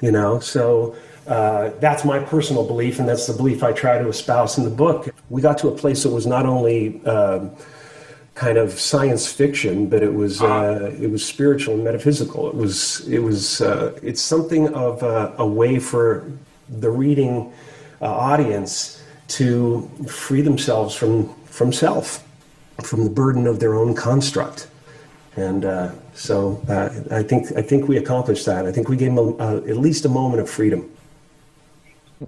You 0.01 0.13
know, 0.13 0.39
so 0.41 0.95
uh, 1.27 1.71
that's 1.81 2.05
my 2.05 2.19
personal 2.21 2.65
belief, 2.65 2.99
and 3.01 3.09
that's 3.09 3.27
the 3.27 3.33
belief 3.33 3.63
I 3.63 3.73
try 3.73 3.99
to 3.99 4.09
espouse 4.09 4.59
in 4.59 4.65
the 4.65 4.71
book. 4.71 5.09
We 5.29 5.43
got 5.43 5.59
to 5.59 5.69
a 5.69 5.73
place 5.77 6.03
that 6.05 6.11
was 6.11 6.27
not 6.27 6.47
only 6.47 7.05
um, 7.05 7.51
kind 8.35 8.57
of 8.59 8.79
science 8.79 9.31
fiction, 9.31 9.89
but 9.89 10.03
it 10.03 10.15
was 10.15 10.41
uh, 10.41 10.95
it 11.01 11.11
was 11.11 11.27
spiritual 11.27 11.75
and 11.75 11.85
metaphysical. 11.85 12.49
It 12.49 12.55
was 12.55 13.07
it 13.09 13.19
was 13.19 13.61
uh, 13.61 13.99
it's 14.03 14.23
something 14.23 14.73
of 14.75 15.03
a, 15.03 15.35
a 15.39 15.47
way 15.47 15.79
for 15.81 16.31
the 16.69 16.91
reading 16.91 17.53
uh, 18.01 18.07
audience 18.07 19.03
to 19.29 19.91
free 20.09 20.43
themselves 20.43 20.95
from 20.95 21.35
from 21.45 21.73
self, 21.73 22.25
from 22.83 23.03
the 23.05 23.11
burden 23.11 23.47
of 23.49 23.59
their 23.59 23.75
own 23.75 23.95
construct. 23.95 24.69
And 25.37 25.65
uh, 25.65 25.93
so 26.15 26.61
uh, 26.69 26.91
I 27.15 27.23
think 27.23 27.53
I 27.57 27.63
think 27.63 27.89
we 27.89 27.97
accomplished 27.97 28.47
that. 28.47 28.67
I 28.67 28.73
think 28.73 28.89
we 28.89 28.97
gave 28.97 29.15
them 29.15 29.19
a, 29.19 29.37
uh, 29.37 29.57
at 29.69 29.77
least 29.77 30.05
a 30.05 30.09
moment 30.09 30.41
of 30.43 30.51
freedom. 30.51 30.91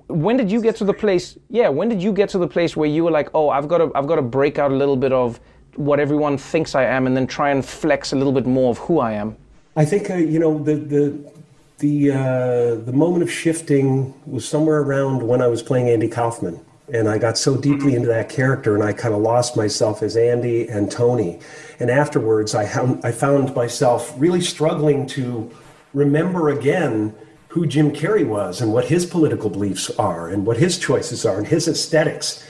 when 0.06 0.36
did 0.36 0.50
you 0.52 0.60
get 0.62 0.76
to 0.76 0.84
the 0.84 0.94
place 0.94 1.36
yeah 1.48 1.68
when 1.68 1.88
did 1.88 2.00
you 2.00 2.12
get 2.12 2.28
to 2.28 2.38
the 2.38 2.46
place 2.46 2.76
where 2.76 2.88
you 2.88 3.02
were 3.06 3.10
like 3.10 3.28
oh 3.34 3.48
i've 3.48 3.66
got 3.66 3.78
to 3.78 3.90
i've 3.96 4.06
got 4.06 4.18
to 4.22 4.22
break 4.22 4.56
out 4.56 4.70
a 4.70 4.74
little 4.82 4.96
bit 5.04 5.12
of 5.12 5.40
what 5.88 5.98
everyone 5.98 6.38
thinks 6.38 6.76
i 6.76 6.84
am 6.84 7.08
and 7.08 7.16
then 7.16 7.26
try 7.26 7.50
and 7.50 7.64
flex 7.64 8.12
a 8.12 8.16
little 8.16 8.32
bit 8.32 8.46
more 8.46 8.70
of 8.70 8.78
who 8.86 9.00
i 9.00 9.12
am 9.12 9.34
I 9.76 9.84
think 9.84 10.10
uh, 10.10 10.14
you 10.14 10.38
know 10.38 10.62
the 10.62 10.74
the 10.74 11.32
the 11.78 12.10
uh, 12.12 12.74
the 12.84 12.92
moment 12.92 13.22
of 13.22 13.30
shifting 13.30 14.12
was 14.26 14.46
somewhere 14.46 14.80
around 14.80 15.22
when 15.26 15.40
I 15.40 15.46
was 15.46 15.62
playing 15.62 15.88
Andy 15.88 16.08
Kaufman, 16.08 16.60
and 16.92 17.08
I 17.08 17.18
got 17.18 17.38
so 17.38 17.56
deeply 17.56 17.94
into 17.94 18.08
that 18.08 18.28
character, 18.28 18.74
and 18.74 18.82
I 18.82 18.92
kind 18.92 19.14
of 19.14 19.20
lost 19.20 19.56
myself 19.56 20.02
as 20.02 20.16
Andy 20.16 20.68
and 20.68 20.90
Tony. 20.90 21.40
And 21.78 21.90
afterwards, 21.90 22.54
I 22.54 22.66
found 22.66 23.04
I 23.04 23.12
found 23.12 23.54
myself 23.54 24.12
really 24.16 24.40
struggling 24.40 25.06
to 25.08 25.50
remember 25.94 26.48
again 26.48 27.14
who 27.48 27.66
Jim 27.66 27.90
Carrey 27.90 28.26
was 28.26 28.60
and 28.60 28.72
what 28.72 28.86
his 28.86 29.06
political 29.06 29.50
beliefs 29.50 29.90
are 29.98 30.28
and 30.28 30.46
what 30.46 30.56
his 30.56 30.78
choices 30.78 31.26
are 31.26 31.38
and 31.38 31.46
his 31.46 31.66
aesthetics, 31.68 32.44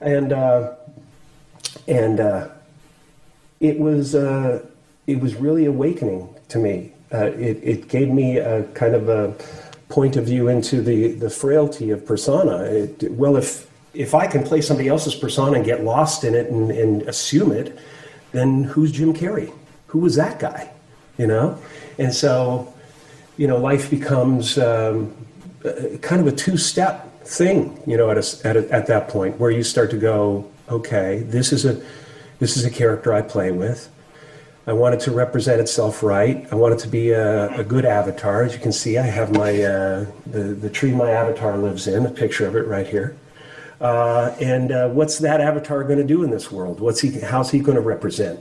and 0.00 0.32
uh, 0.32 0.74
and 1.86 2.20
uh, 2.20 2.48
it 3.60 3.78
was 3.78 4.14
uh, 4.14 4.64
it 5.06 5.20
was 5.20 5.34
really 5.34 5.64
awakening 5.64 6.34
to 6.48 6.58
me. 6.58 6.92
Uh, 7.12 7.26
it, 7.26 7.58
it 7.62 7.88
gave 7.88 8.08
me 8.08 8.36
a 8.36 8.64
kind 8.74 8.94
of 8.94 9.08
a 9.08 9.34
point 9.88 10.16
of 10.16 10.26
view 10.26 10.48
into 10.48 10.82
the, 10.82 11.12
the 11.12 11.30
frailty 11.30 11.90
of 11.90 12.04
persona. 12.04 12.58
It, 12.64 13.10
well, 13.12 13.36
if 13.36 13.67
if 13.94 14.14
I 14.14 14.26
can 14.26 14.42
play 14.42 14.60
somebody 14.60 14.88
else's 14.88 15.14
persona 15.14 15.56
and 15.56 15.64
get 15.64 15.84
lost 15.84 16.24
in 16.24 16.34
it 16.34 16.50
and, 16.50 16.70
and 16.70 17.02
assume 17.02 17.52
it, 17.52 17.78
then 18.32 18.64
who's 18.64 18.92
Jim 18.92 19.14
Carrey? 19.14 19.52
Who 19.88 20.00
was 20.00 20.16
that 20.16 20.38
guy? 20.38 20.70
You 21.16 21.26
know, 21.26 21.58
and 21.98 22.14
so 22.14 22.72
you 23.38 23.46
know, 23.46 23.56
life 23.56 23.88
becomes 23.88 24.58
um, 24.58 25.14
uh, 25.64 25.96
kind 26.02 26.20
of 26.20 26.26
a 26.26 26.32
two 26.32 26.58
step 26.58 27.24
thing. 27.24 27.80
You 27.86 27.96
know, 27.96 28.10
at 28.10 28.18
a, 28.18 28.46
at 28.46 28.56
a, 28.56 28.70
at 28.70 28.86
that 28.88 29.08
point 29.08 29.38
where 29.40 29.50
you 29.50 29.62
start 29.62 29.90
to 29.92 29.96
go, 29.96 30.50
okay, 30.68 31.20
this 31.20 31.52
is 31.52 31.64
a 31.64 31.80
this 32.40 32.56
is 32.56 32.64
a 32.64 32.70
character 32.70 33.14
I 33.14 33.22
play 33.22 33.50
with. 33.52 33.88
I 34.66 34.72
want 34.74 34.94
it 34.94 35.00
to 35.02 35.12
represent 35.12 35.62
itself 35.62 36.02
right. 36.02 36.46
I 36.52 36.54
want 36.54 36.74
it 36.74 36.80
to 36.80 36.88
be 36.88 37.12
a, 37.12 37.48
a 37.58 37.64
good 37.64 37.86
avatar. 37.86 38.42
As 38.42 38.52
you 38.52 38.60
can 38.60 38.72
see, 38.72 38.98
I 38.98 39.06
have 39.06 39.32
my 39.32 39.62
uh, 39.62 40.06
the 40.26 40.40
the 40.40 40.68
tree 40.68 40.92
my 40.92 41.10
avatar 41.10 41.56
lives 41.56 41.86
in. 41.86 42.04
A 42.04 42.10
picture 42.10 42.46
of 42.46 42.54
it 42.54 42.66
right 42.66 42.86
here. 42.86 43.16
Uh, 43.80 44.34
and 44.40 44.72
uh, 44.72 44.88
what's 44.88 45.18
that 45.18 45.40
avatar 45.40 45.84
going 45.84 45.98
to 45.98 46.04
do 46.04 46.24
in 46.24 46.30
this 46.30 46.50
world? 46.50 46.80
What's 46.80 47.00
he? 47.00 47.10
How's 47.20 47.50
he 47.50 47.60
going 47.60 47.76
to 47.76 47.80
represent? 47.80 48.40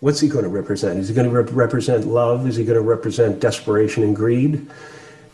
What's 0.00 0.20
he 0.20 0.28
going 0.28 0.44
to 0.44 0.50
represent? 0.50 0.98
Is 0.98 1.08
he 1.08 1.14
going 1.14 1.28
to 1.28 1.34
rep- 1.34 1.54
represent 1.54 2.06
love? 2.06 2.46
Is 2.46 2.56
he 2.56 2.64
going 2.64 2.76
to 2.78 2.82
represent 2.82 3.40
desperation 3.40 4.02
and 4.02 4.16
greed? 4.16 4.66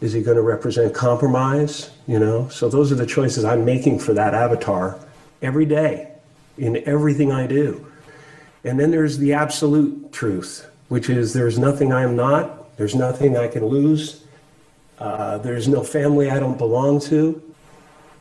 Is 0.01 0.13
he 0.13 0.23
going 0.23 0.37
to 0.37 0.43
represent 0.43 0.95
compromise? 0.95 1.91
You 2.07 2.19
know. 2.19 2.49
So 2.49 2.69
those 2.69 2.91
are 2.91 2.97
the 2.97 3.07
choices 3.07 3.45
I'm 3.45 3.65
making 3.65 4.01
for 4.01 4.13
that 4.15 4.35
avatar 4.35 4.99
every 5.41 5.67
day, 5.67 6.13
in 6.57 6.83
everything 6.89 7.33
I 7.33 7.47
do. 7.47 7.87
And 8.65 8.79
then 8.79 8.91
there's 8.91 9.19
the 9.19 9.33
absolute 9.33 10.13
truth, 10.13 10.69
which 10.89 11.09
is 11.09 11.33
there's 11.33 11.59
nothing 11.59 11.93
I 11.93 12.03
am 12.03 12.17
not, 12.17 12.77
there's 12.77 12.95
nothing 12.95 13.37
I 13.37 13.49
can 13.49 13.65
lose, 13.65 14.25
uh, 14.99 15.39
there's 15.39 15.69
no 15.69 15.85
family 15.85 16.29
I 16.29 16.41
don't 16.41 16.59
belong 16.59 17.01
to, 17.03 17.41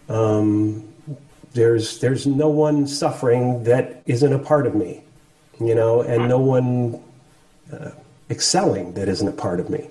um, 0.09 0.86
there's, 1.57 1.99
there's 1.99 2.25
no 2.25 2.47
one 2.47 2.87
suffering 2.87 3.65
that 3.65 4.01
isn't 4.05 4.31
a 4.31 4.39
part 4.39 4.65
of 4.65 4.75
me, 4.75 5.03
you 5.59 5.75
know, 5.75 6.01
and 6.01 6.29
no 6.29 6.39
one 6.39 7.03
uh, 7.73 7.91
excelling 8.29 8.93
that 8.93 9.09
isn't 9.09 9.27
a 9.27 9.33
part 9.33 9.59
of 9.59 9.69
me. 9.69 9.89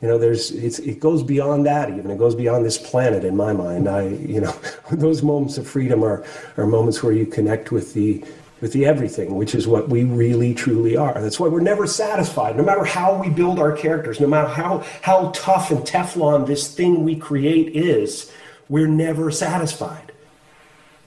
You 0.00 0.06
know, 0.06 0.16
there's 0.16 0.52
it's 0.52 0.78
it 0.78 1.00
goes 1.00 1.24
beyond 1.24 1.66
that 1.66 1.90
even. 1.90 2.10
It 2.10 2.18
goes 2.18 2.36
beyond 2.36 2.64
this 2.64 2.78
planet 2.78 3.24
in 3.24 3.36
my 3.36 3.52
mind. 3.52 3.88
I 3.88 4.06
you 4.06 4.40
know, 4.40 4.54
those 4.92 5.22
moments 5.24 5.58
of 5.58 5.66
freedom 5.66 6.04
are 6.04 6.24
are 6.56 6.66
moments 6.66 7.02
where 7.02 7.12
you 7.12 7.26
connect 7.26 7.72
with 7.72 7.94
the 7.94 8.24
with 8.60 8.72
the 8.72 8.86
everything, 8.86 9.34
which 9.34 9.54
is 9.54 9.66
what 9.66 9.88
we 9.88 10.04
really 10.04 10.54
truly 10.54 10.96
are. 10.96 11.20
That's 11.20 11.38
why 11.38 11.48
we're 11.48 11.60
never 11.60 11.86
satisfied, 11.86 12.56
no 12.56 12.64
matter 12.64 12.84
how 12.84 13.20
we 13.20 13.28
build 13.28 13.58
our 13.58 13.72
characters, 13.72 14.20
no 14.20 14.28
matter 14.28 14.48
how 14.48 14.84
how 15.02 15.32
tough 15.34 15.70
and 15.72 15.80
Teflon 15.80 16.46
this 16.46 16.72
thing 16.72 17.02
we 17.02 17.16
create 17.16 17.74
is, 17.74 18.30
we're 18.68 18.88
never 18.88 19.32
satisfied. 19.32 20.07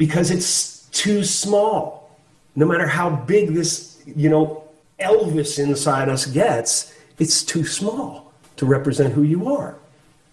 Because 0.02 0.32
it's 0.32 0.88
too 0.88 1.24
small. 1.24 2.10
No 2.56 2.66
matter 2.66 2.88
how 2.88 3.12
big 3.12 3.54
this, 3.54 4.02
you 4.08 4.32
know, 4.32 4.64
Elvis 5.00 5.60
inside 5.60 6.10
us 6.10 6.26
gets, 6.26 6.92
it's 7.20 7.44
too 7.44 7.64
small 7.64 8.34
to 8.56 8.66
represent 8.66 9.14
who 9.14 9.22
you 9.22 9.54
are. 9.54 9.76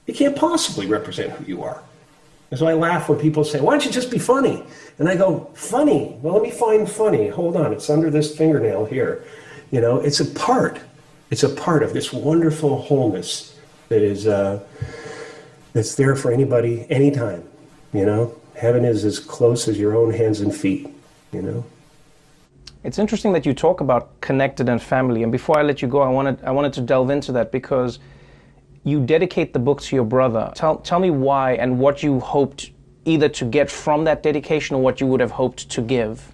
It 0.06 0.14
can't 0.14 0.34
possibly 0.34 0.86
represent 0.86 1.32
who 1.32 1.44
you 1.44 1.62
are. 1.64 1.82
And 2.50 2.58
so 2.58 2.66
I 2.66 2.72
laugh 2.72 3.10
when 3.10 3.18
people 3.18 3.44
say, 3.44 3.60
Why 3.60 3.74
don't 3.74 3.84
you 3.84 3.92
just 3.92 4.10
be 4.10 4.18
funny? 4.18 4.64
And 4.98 5.06
I 5.06 5.16
go, 5.16 5.50
Funny? 5.52 6.16
Well, 6.22 6.32
let 6.32 6.42
me 6.42 6.50
find 6.50 6.90
funny. 6.90 7.28
Hold 7.28 7.54
on, 7.54 7.70
it's 7.74 7.90
under 7.90 8.08
this 8.08 8.34
fingernail 8.34 8.86
here. 8.86 9.22
You 9.70 9.82
know, 9.82 10.00
it's 10.00 10.20
a 10.20 10.24
part. 10.24 10.80
It's 11.30 11.42
a 11.42 11.50
part 11.50 11.82
of 11.82 11.92
this 11.92 12.10
wonderful 12.10 12.80
wholeness 12.80 13.54
that 13.90 14.00
is 14.00 14.26
uh, 14.26 14.60
that's 15.74 15.94
there 15.94 16.16
for 16.16 16.32
anybody, 16.32 16.86
anytime. 16.88 17.44
You 17.92 18.06
know, 18.06 18.37
heaven 18.58 18.84
is 18.84 19.04
as 19.04 19.18
close 19.18 19.68
as 19.68 19.78
your 19.78 19.96
own 19.96 20.12
hands 20.12 20.40
and 20.40 20.54
feet. 20.54 20.88
You 21.32 21.42
know. 21.42 21.64
It's 22.84 22.98
interesting 22.98 23.32
that 23.32 23.46
you 23.46 23.54
talk 23.54 23.80
about 23.80 24.20
connected 24.20 24.68
and 24.68 24.82
family. 24.82 25.22
And 25.22 25.32
before 25.32 25.58
I 25.58 25.62
let 25.62 25.80
you 25.82 25.88
go, 25.88 26.00
I 26.00 26.08
wanted 26.08 26.42
I 26.44 26.50
wanted 26.50 26.72
to 26.74 26.80
delve 26.80 27.10
into 27.10 27.32
that 27.32 27.52
because 27.52 27.98
you 28.84 29.04
dedicate 29.04 29.52
the 29.52 29.58
book 29.58 29.80
to 29.82 29.96
your 29.96 30.04
brother. 30.04 30.52
Tell 30.54 30.76
tell 30.78 30.98
me 30.98 31.10
why 31.10 31.52
and 31.52 31.78
what 31.78 32.02
you 32.02 32.20
hoped 32.20 32.70
either 33.04 33.28
to 33.28 33.44
get 33.44 33.70
from 33.70 34.04
that 34.04 34.22
dedication 34.22 34.76
or 34.76 34.82
what 34.82 35.00
you 35.00 35.06
would 35.06 35.20
have 35.20 35.32
hoped 35.32 35.68
to 35.70 35.80
give. 35.80 36.32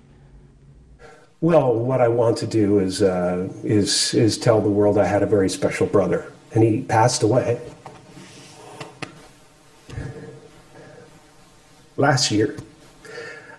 Well, 1.41 1.75
what 1.75 2.01
I 2.01 2.09
want 2.09 2.39
to 2.39 2.47
do 2.47 2.79
is 2.79 3.03
uh, 3.03 3.53
is 3.63 4.15
is 4.15 4.39
tell 4.39 4.61
the 4.61 4.71
world 4.71 4.97
I 4.97 5.07
had 5.07 5.23
a 5.23 5.27
very 5.27 5.51
special 5.51 5.87
brother, 5.87 6.33
and 6.53 6.65
he 6.65 6.83
passed 6.83 7.23
away 7.23 7.61
last 11.97 12.31
year. 12.31 12.57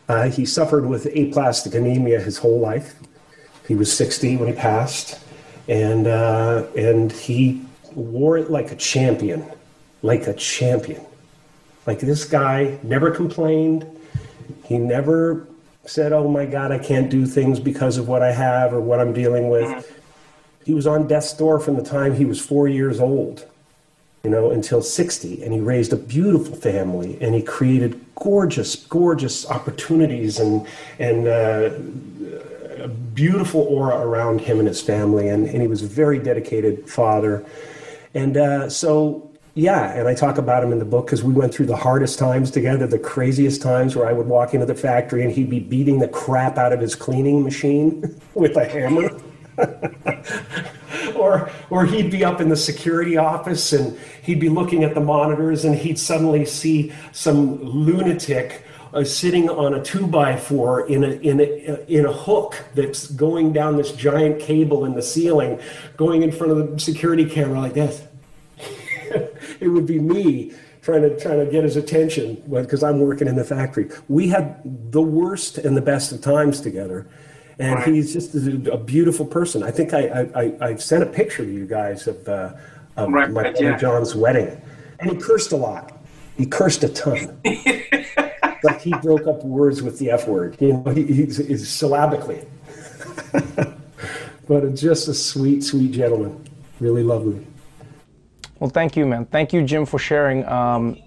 Uh, 0.07 0.29
he 0.29 0.45
suffered 0.45 0.85
with 0.85 1.07
aplastic 1.15 1.73
anemia 1.73 2.19
his 2.19 2.37
whole 2.37 2.59
life. 2.59 2.95
He 3.67 3.73
was 3.73 3.95
60 3.95 4.37
when 4.37 4.47
he 4.47 4.53
passed, 4.53 5.19
and 5.67 6.05
uh, 6.05 6.67
and 6.77 7.11
he 7.11 7.65
wore 7.93 8.37
it 8.37 8.51
like 8.51 8.71
a 8.71 8.75
champion, 8.75 9.43
like 10.03 10.27
a 10.27 10.33
champion. 10.33 11.03
Like 11.87 11.99
this 11.99 12.25
guy 12.25 12.77
never 12.83 13.09
complained. 13.09 13.87
He 14.65 14.77
never 14.77 15.47
said, 15.85 16.13
"Oh 16.13 16.29
my 16.29 16.45
God, 16.45 16.71
I 16.71 16.77
can't 16.77 17.09
do 17.09 17.25
things 17.25 17.59
because 17.59 17.97
of 17.97 18.07
what 18.07 18.21
I 18.21 18.31
have 18.31 18.73
or 18.73 18.81
what 18.81 18.99
I'm 18.99 19.13
dealing 19.13 19.49
with." 19.49 19.91
He 20.63 20.73
was 20.73 20.85
on 20.85 21.07
death's 21.07 21.33
door 21.33 21.59
from 21.59 21.75
the 21.75 21.83
time 21.83 22.15
he 22.15 22.25
was 22.25 22.39
four 22.39 22.67
years 22.67 22.99
old 22.99 23.47
you 24.25 24.31
know, 24.31 24.49
until 24.49 24.81
60. 24.81 25.43
And 25.43 25.53
he 25.53 25.59
raised 25.59 25.93
a 25.93 25.95
beautiful 25.95 26.55
family 26.55 27.15
and 27.21 27.35
he 27.35 27.43
created 27.43 28.03
gorgeous, 28.15 28.75
gorgeous 28.75 29.47
opportunities 29.51 30.39
and, 30.39 30.65
and 30.97 31.27
uh, 31.27 32.83
a 32.83 32.87
beautiful 32.87 33.61
aura 33.61 33.99
around 33.99 34.41
him 34.41 34.57
and 34.57 34.67
his 34.67 34.81
family. 34.81 35.27
And, 35.27 35.47
and 35.47 35.61
he 35.61 35.67
was 35.67 35.83
a 35.83 35.87
very 35.87 36.17
dedicated 36.17 36.89
father. 36.89 37.45
And 38.15 38.35
uh, 38.35 38.67
so, 38.67 39.29
yeah, 39.53 39.93
and 39.93 40.07
I 40.07 40.15
talk 40.15 40.39
about 40.39 40.63
him 40.63 40.71
in 40.71 40.79
the 40.79 40.85
book 40.85 41.05
because 41.05 41.23
we 41.23 41.31
went 41.31 41.53
through 41.53 41.67
the 41.67 41.77
hardest 41.77 42.17
times 42.17 42.49
together, 42.49 42.87
the 42.87 42.97
craziest 42.97 43.61
times 43.61 43.95
where 43.95 44.07
I 44.07 44.11
would 44.11 44.25
walk 44.25 44.55
into 44.55 44.65
the 44.65 44.73
factory 44.73 45.23
and 45.23 45.31
he'd 45.31 45.51
be 45.51 45.59
beating 45.59 45.99
the 45.99 46.07
crap 46.07 46.57
out 46.57 46.73
of 46.73 46.81
his 46.81 46.95
cleaning 46.95 47.43
machine 47.43 48.19
with 48.33 48.57
a 48.57 48.65
hammer. 48.65 49.11
or 51.19 51.49
or 51.69 51.85
he'd 51.85 52.11
be 52.11 52.23
up 52.23 52.41
in 52.41 52.49
the 52.49 52.55
security 52.55 53.17
office 53.17 53.73
and 53.73 53.97
he'd 54.21 54.39
be 54.39 54.49
looking 54.49 54.83
at 54.83 54.93
the 54.93 55.01
monitors 55.01 55.65
and 55.65 55.75
he'd 55.75 55.99
suddenly 55.99 56.45
see 56.45 56.93
some 57.11 57.61
lunatic 57.63 58.63
uh, 58.93 59.03
sitting 59.03 59.49
on 59.49 59.73
a 59.73 59.83
two 59.83 60.07
by 60.07 60.35
four 60.37 60.87
in 60.87 61.03
a 61.03 61.11
in 61.17 61.39
a 61.39 61.85
in 61.87 62.05
a 62.05 62.13
hook 62.13 62.63
that's 62.75 63.07
going 63.11 63.51
down 63.51 63.75
this 63.75 63.91
giant 63.91 64.39
cable 64.39 64.85
in 64.85 64.93
the 64.93 65.01
ceiling, 65.01 65.59
going 65.97 66.23
in 66.23 66.31
front 66.31 66.51
of 66.51 66.71
the 66.71 66.79
security 66.79 67.25
camera 67.25 67.59
like 67.59 67.73
this. 67.73 68.03
it 69.59 69.67
would 69.67 69.85
be 69.85 69.99
me 69.99 70.53
trying 70.81 71.01
to 71.01 71.19
trying 71.19 71.43
to 71.43 71.51
get 71.51 71.63
his 71.63 71.75
attention 71.75 72.41
because 72.49 72.83
I'm 72.83 72.99
working 72.99 73.27
in 73.27 73.35
the 73.35 73.43
factory. 73.43 73.89
We 74.07 74.29
had 74.29 74.61
the 74.91 75.01
worst 75.01 75.57
and 75.57 75.75
the 75.75 75.81
best 75.81 76.11
of 76.11 76.21
times 76.21 76.61
together 76.61 77.07
and 77.59 77.75
right. 77.75 77.87
he's 77.87 78.13
just 78.13 78.35
a, 78.35 78.73
a, 78.73 78.77
beautiful 78.77 79.25
person. 79.25 79.63
I 79.63 79.71
think 79.71 79.93
I, 79.93 80.27
I, 80.35 80.69
I, 80.69 80.75
sent 80.75 81.03
a 81.03 81.05
picture 81.05 81.45
to 81.45 81.51
you 81.51 81.65
guys 81.65 82.07
of, 82.07 82.27
uh, 82.27 82.53
of 82.97 83.11
right, 83.11 83.29
my 83.29 83.43
brother 83.43 83.63
yeah. 83.63 83.77
John's 83.77 84.15
wedding, 84.15 84.61
and 84.99 85.11
he 85.11 85.17
cursed 85.17 85.51
a 85.51 85.55
lot. 85.55 85.97
He 86.37 86.45
cursed 86.45 86.83
a 86.83 86.89
ton. 86.89 87.39
like 88.63 88.81
he 88.81 88.91
broke 89.01 89.27
up 89.27 89.43
words 89.43 89.81
with 89.81 89.99
the 89.99 90.11
F 90.11 90.27
word. 90.27 90.57
You 90.59 90.73
know, 90.73 90.91
he, 90.91 91.03
he's, 91.03 91.37
he's 91.37 91.69
syllabically. 91.69 92.45
but 94.47 94.75
just 94.75 95.07
a 95.07 95.13
sweet, 95.13 95.63
sweet 95.63 95.91
gentleman. 95.91 96.43
Really 96.79 97.03
lovely. 97.03 97.45
Well, 98.59 98.69
thank 98.69 98.97
you, 98.97 99.05
man. 99.05 99.25
Thank 99.25 99.53
you, 99.53 99.63
Jim, 99.63 99.85
for 99.85 99.99
sharing. 99.99 100.45
Um, 100.45 100.97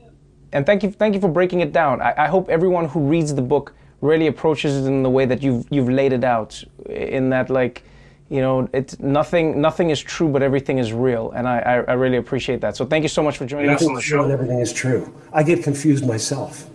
and 0.53 0.65
thank 0.65 0.83
you, 0.83 0.91
thank 0.91 1.15
you 1.15 1.21
for 1.21 1.29
breaking 1.29 1.61
it 1.61 1.73
down. 1.73 2.01
I, 2.01 2.15
I 2.25 2.27
hope 2.29 2.49
everyone 2.49 2.87
who 2.89 3.01
reads 3.01 3.35
the 3.35 3.43
book 3.43 3.75
really 4.01 4.27
approaches 4.27 4.77
it 4.77 4.89
in 4.89 5.03
the 5.03 5.11
way 5.11 5.25
that 5.27 5.43
you've 5.43 5.67
you've 5.71 5.89
laid 5.89 6.13
it 6.13 6.25
out 6.25 6.63
in 6.89 7.31
that 7.31 7.51
like 7.51 7.83
you 8.31 8.41
know 8.41 8.69
it's 8.73 8.99
nothing 9.01 9.61
nothing 9.61 9.91
is 9.91 10.01
true 10.01 10.29
but 10.29 10.43
everything 10.43 10.79
is 10.79 10.93
real 10.93 11.31
and 11.33 11.49
i 11.49 11.59
i, 11.59 11.75
I 11.81 11.93
really 11.95 12.19
appreciate 12.19 12.61
that 12.61 12.77
so 12.77 12.85
thank 12.85 13.03
you 13.03 13.09
so 13.09 13.23
much 13.23 13.39
for 13.39 13.47
joining 13.47 13.71
us 13.71 13.85
on 13.85 13.95
the 13.95 14.01
show 14.01 14.25
everything 14.31 14.61
is 14.61 14.73
true 14.73 15.13
i 15.33 15.43
get 15.43 15.63
confused 15.63 16.07
myself 16.07 16.69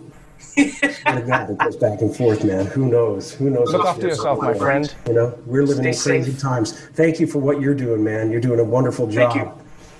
God, 1.26 1.50
it 1.50 1.58
goes 1.58 1.76
back 1.76 2.00
and 2.00 2.14
forth, 2.14 2.44
man. 2.44 2.66
Who 2.66 2.86
knows? 2.86 3.32
Who 3.32 3.50
knows? 3.50 3.72
Look 3.72 3.86
after 3.86 4.06
yourself, 4.06 4.40
my 4.40 4.54
friend. 4.54 4.94
You 5.06 5.14
know, 5.14 5.38
we're 5.46 5.64
living 5.64 5.92
Stay 5.92 6.16
in 6.16 6.22
crazy 6.22 6.32
safe. 6.32 6.40
times. 6.40 6.80
Thank 6.90 7.18
you 7.18 7.26
for 7.26 7.40
what 7.40 7.60
you're 7.60 7.74
doing, 7.74 8.04
man. 8.04 8.30
You're 8.30 8.40
doing 8.40 8.60
a 8.60 8.64
wonderful 8.64 9.08
job. 9.08 9.32
Thank 9.32 9.46
you. 9.46 9.52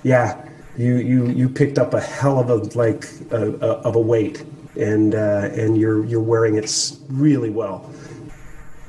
Yeah, 0.03 0.47
you 0.77 0.95
you 0.95 1.27
you 1.27 1.49
picked 1.49 1.77
up 1.77 1.93
a 1.93 1.99
hell 1.99 2.39
of 2.39 2.49
a 2.49 2.55
like 2.77 3.05
uh, 3.31 3.35
uh, 3.35 3.81
of 3.83 3.95
a 3.95 3.99
weight 3.99 4.45
and 4.77 5.15
uh, 5.15 5.49
and 5.53 5.77
you're 5.77 6.05
you're 6.05 6.21
wearing 6.21 6.55
it 6.55 6.91
really 7.09 7.49
well. 7.49 7.89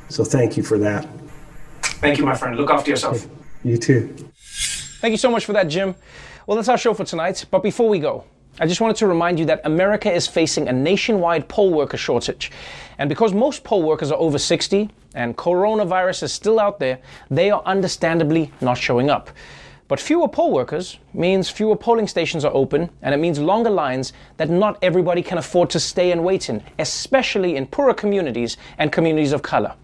So 0.09 0.25
thank 0.25 0.57
you 0.57 0.63
for 0.63 0.79
that. 0.79 1.09
Thank 1.83 2.19
you, 2.19 2.25
my 2.25 2.35
friend. 2.35 2.57
Look 2.57 2.71
after 2.71 2.91
yourself. 2.91 3.27
You 3.65 3.77
too. 3.77 4.15
Thank 5.01 5.13
you 5.13 5.19
so 5.19 5.31
much 5.31 5.45
for 5.45 5.53
that, 5.53 5.65
Jim. 5.69 5.95
Well, 6.47 6.57
that's 6.57 6.69
our 6.69 6.79
show 6.79 6.95
for 6.95 7.05
tonight. 7.05 7.45
But 7.51 7.63
before 7.63 7.89
we 7.89 7.99
go, 7.99 8.25
I 8.59 8.67
just 8.67 8.81
wanted 8.81 8.97
to 8.97 9.07
remind 9.07 9.39
you 9.39 9.45
that 9.47 9.61
America 9.65 10.11
is 10.11 10.27
facing 10.27 10.69
a 10.69 10.73
nationwide 10.73 11.49
poll 11.49 11.73
worker 11.73 11.97
shortage. 11.97 12.51
And 12.99 13.09
because 13.09 13.35
most 13.35 13.65
poll 13.65 13.83
workers 13.83 14.11
are 14.11 14.19
over 14.19 14.39
60 14.39 14.89
and 15.15 15.37
coronavirus 15.37 16.23
is 16.23 16.33
still 16.33 16.59
out 16.59 16.79
there, 16.79 16.99
they 17.31 17.51
are 17.51 17.63
understandably 17.67 18.51
not 18.61 18.79
showing 18.79 19.11
up. 19.11 19.31
But 19.89 20.01
fewer 20.01 20.27
poll 20.27 20.53
workers 20.53 20.99
means 21.15 21.49
fewer 21.49 21.77
polling 21.77 22.09
stations 22.09 22.45
are 22.45 22.53
open, 22.53 22.91
and 23.03 23.15
it 23.15 23.19
means 23.19 23.39
longer 23.39 23.71
lines 23.71 24.13
that 24.37 24.51
not 24.51 24.79
everybody 24.83 25.23
can 25.23 25.39
afford 25.39 25.71
to 25.71 25.81
stay 25.81 26.11
and 26.11 26.25
wait 26.25 26.49
in, 26.49 26.63
especially 26.79 27.55
in 27.55 27.67
poorer 27.67 27.95
communities 27.95 28.57
and 28.79 28.91
communities 28.91 29.33
of 29.33 29.43
color. 29.43 29.75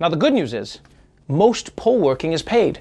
Now, 0.00 0.08
the 0.08 0.16
good 0.16 0.32
news 0.32 0.54
is 0.54 0.80
most 1.28 1.76
poll 1.76 1.98
working 1.98 2.32
is 2.32 2.42
paid, 2.42 2.80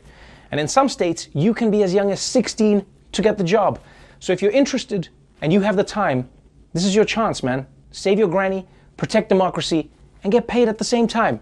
and 0.51 0.59
in 0.59 0.67
some 0.67 0.87
states, 0.87 1.27
you 1.33 1.53
can 1.53 1.69
be 1.69 1.83
as 1.83 1.93
young 1.93 2.11
as 2.11 2.21
16 2.21 2.85
to 3.11 3.21
get 3.21 3.37
the 3.37 3.43
job. 3.43 3.79
So 4.19 4.31
if 4.31 4.41
you're 4.41 4.51
interested 4.51 5.09
and 5.41 5.51
you 5.51 5.61
have 5.61 5.75
the 5.75 5.83
time, 5.83 6.29
this 6.73 6.85
is 6.85 6.95
your 6.95 7.05
chance, 7.05 7.43
man. 7.43 7.67
Save 7.91 8.19
your 8.19 8.27
granny, 8.29 8.65
protect 8.95 9.29
democracy, 9.29 9.91
and 10.23 10.31
get 10.31 10.47
paid 10.47 10.69
at 10.69 10.77
the 10.77 10.83
same 10.83 11.07
time. 11.07 11.41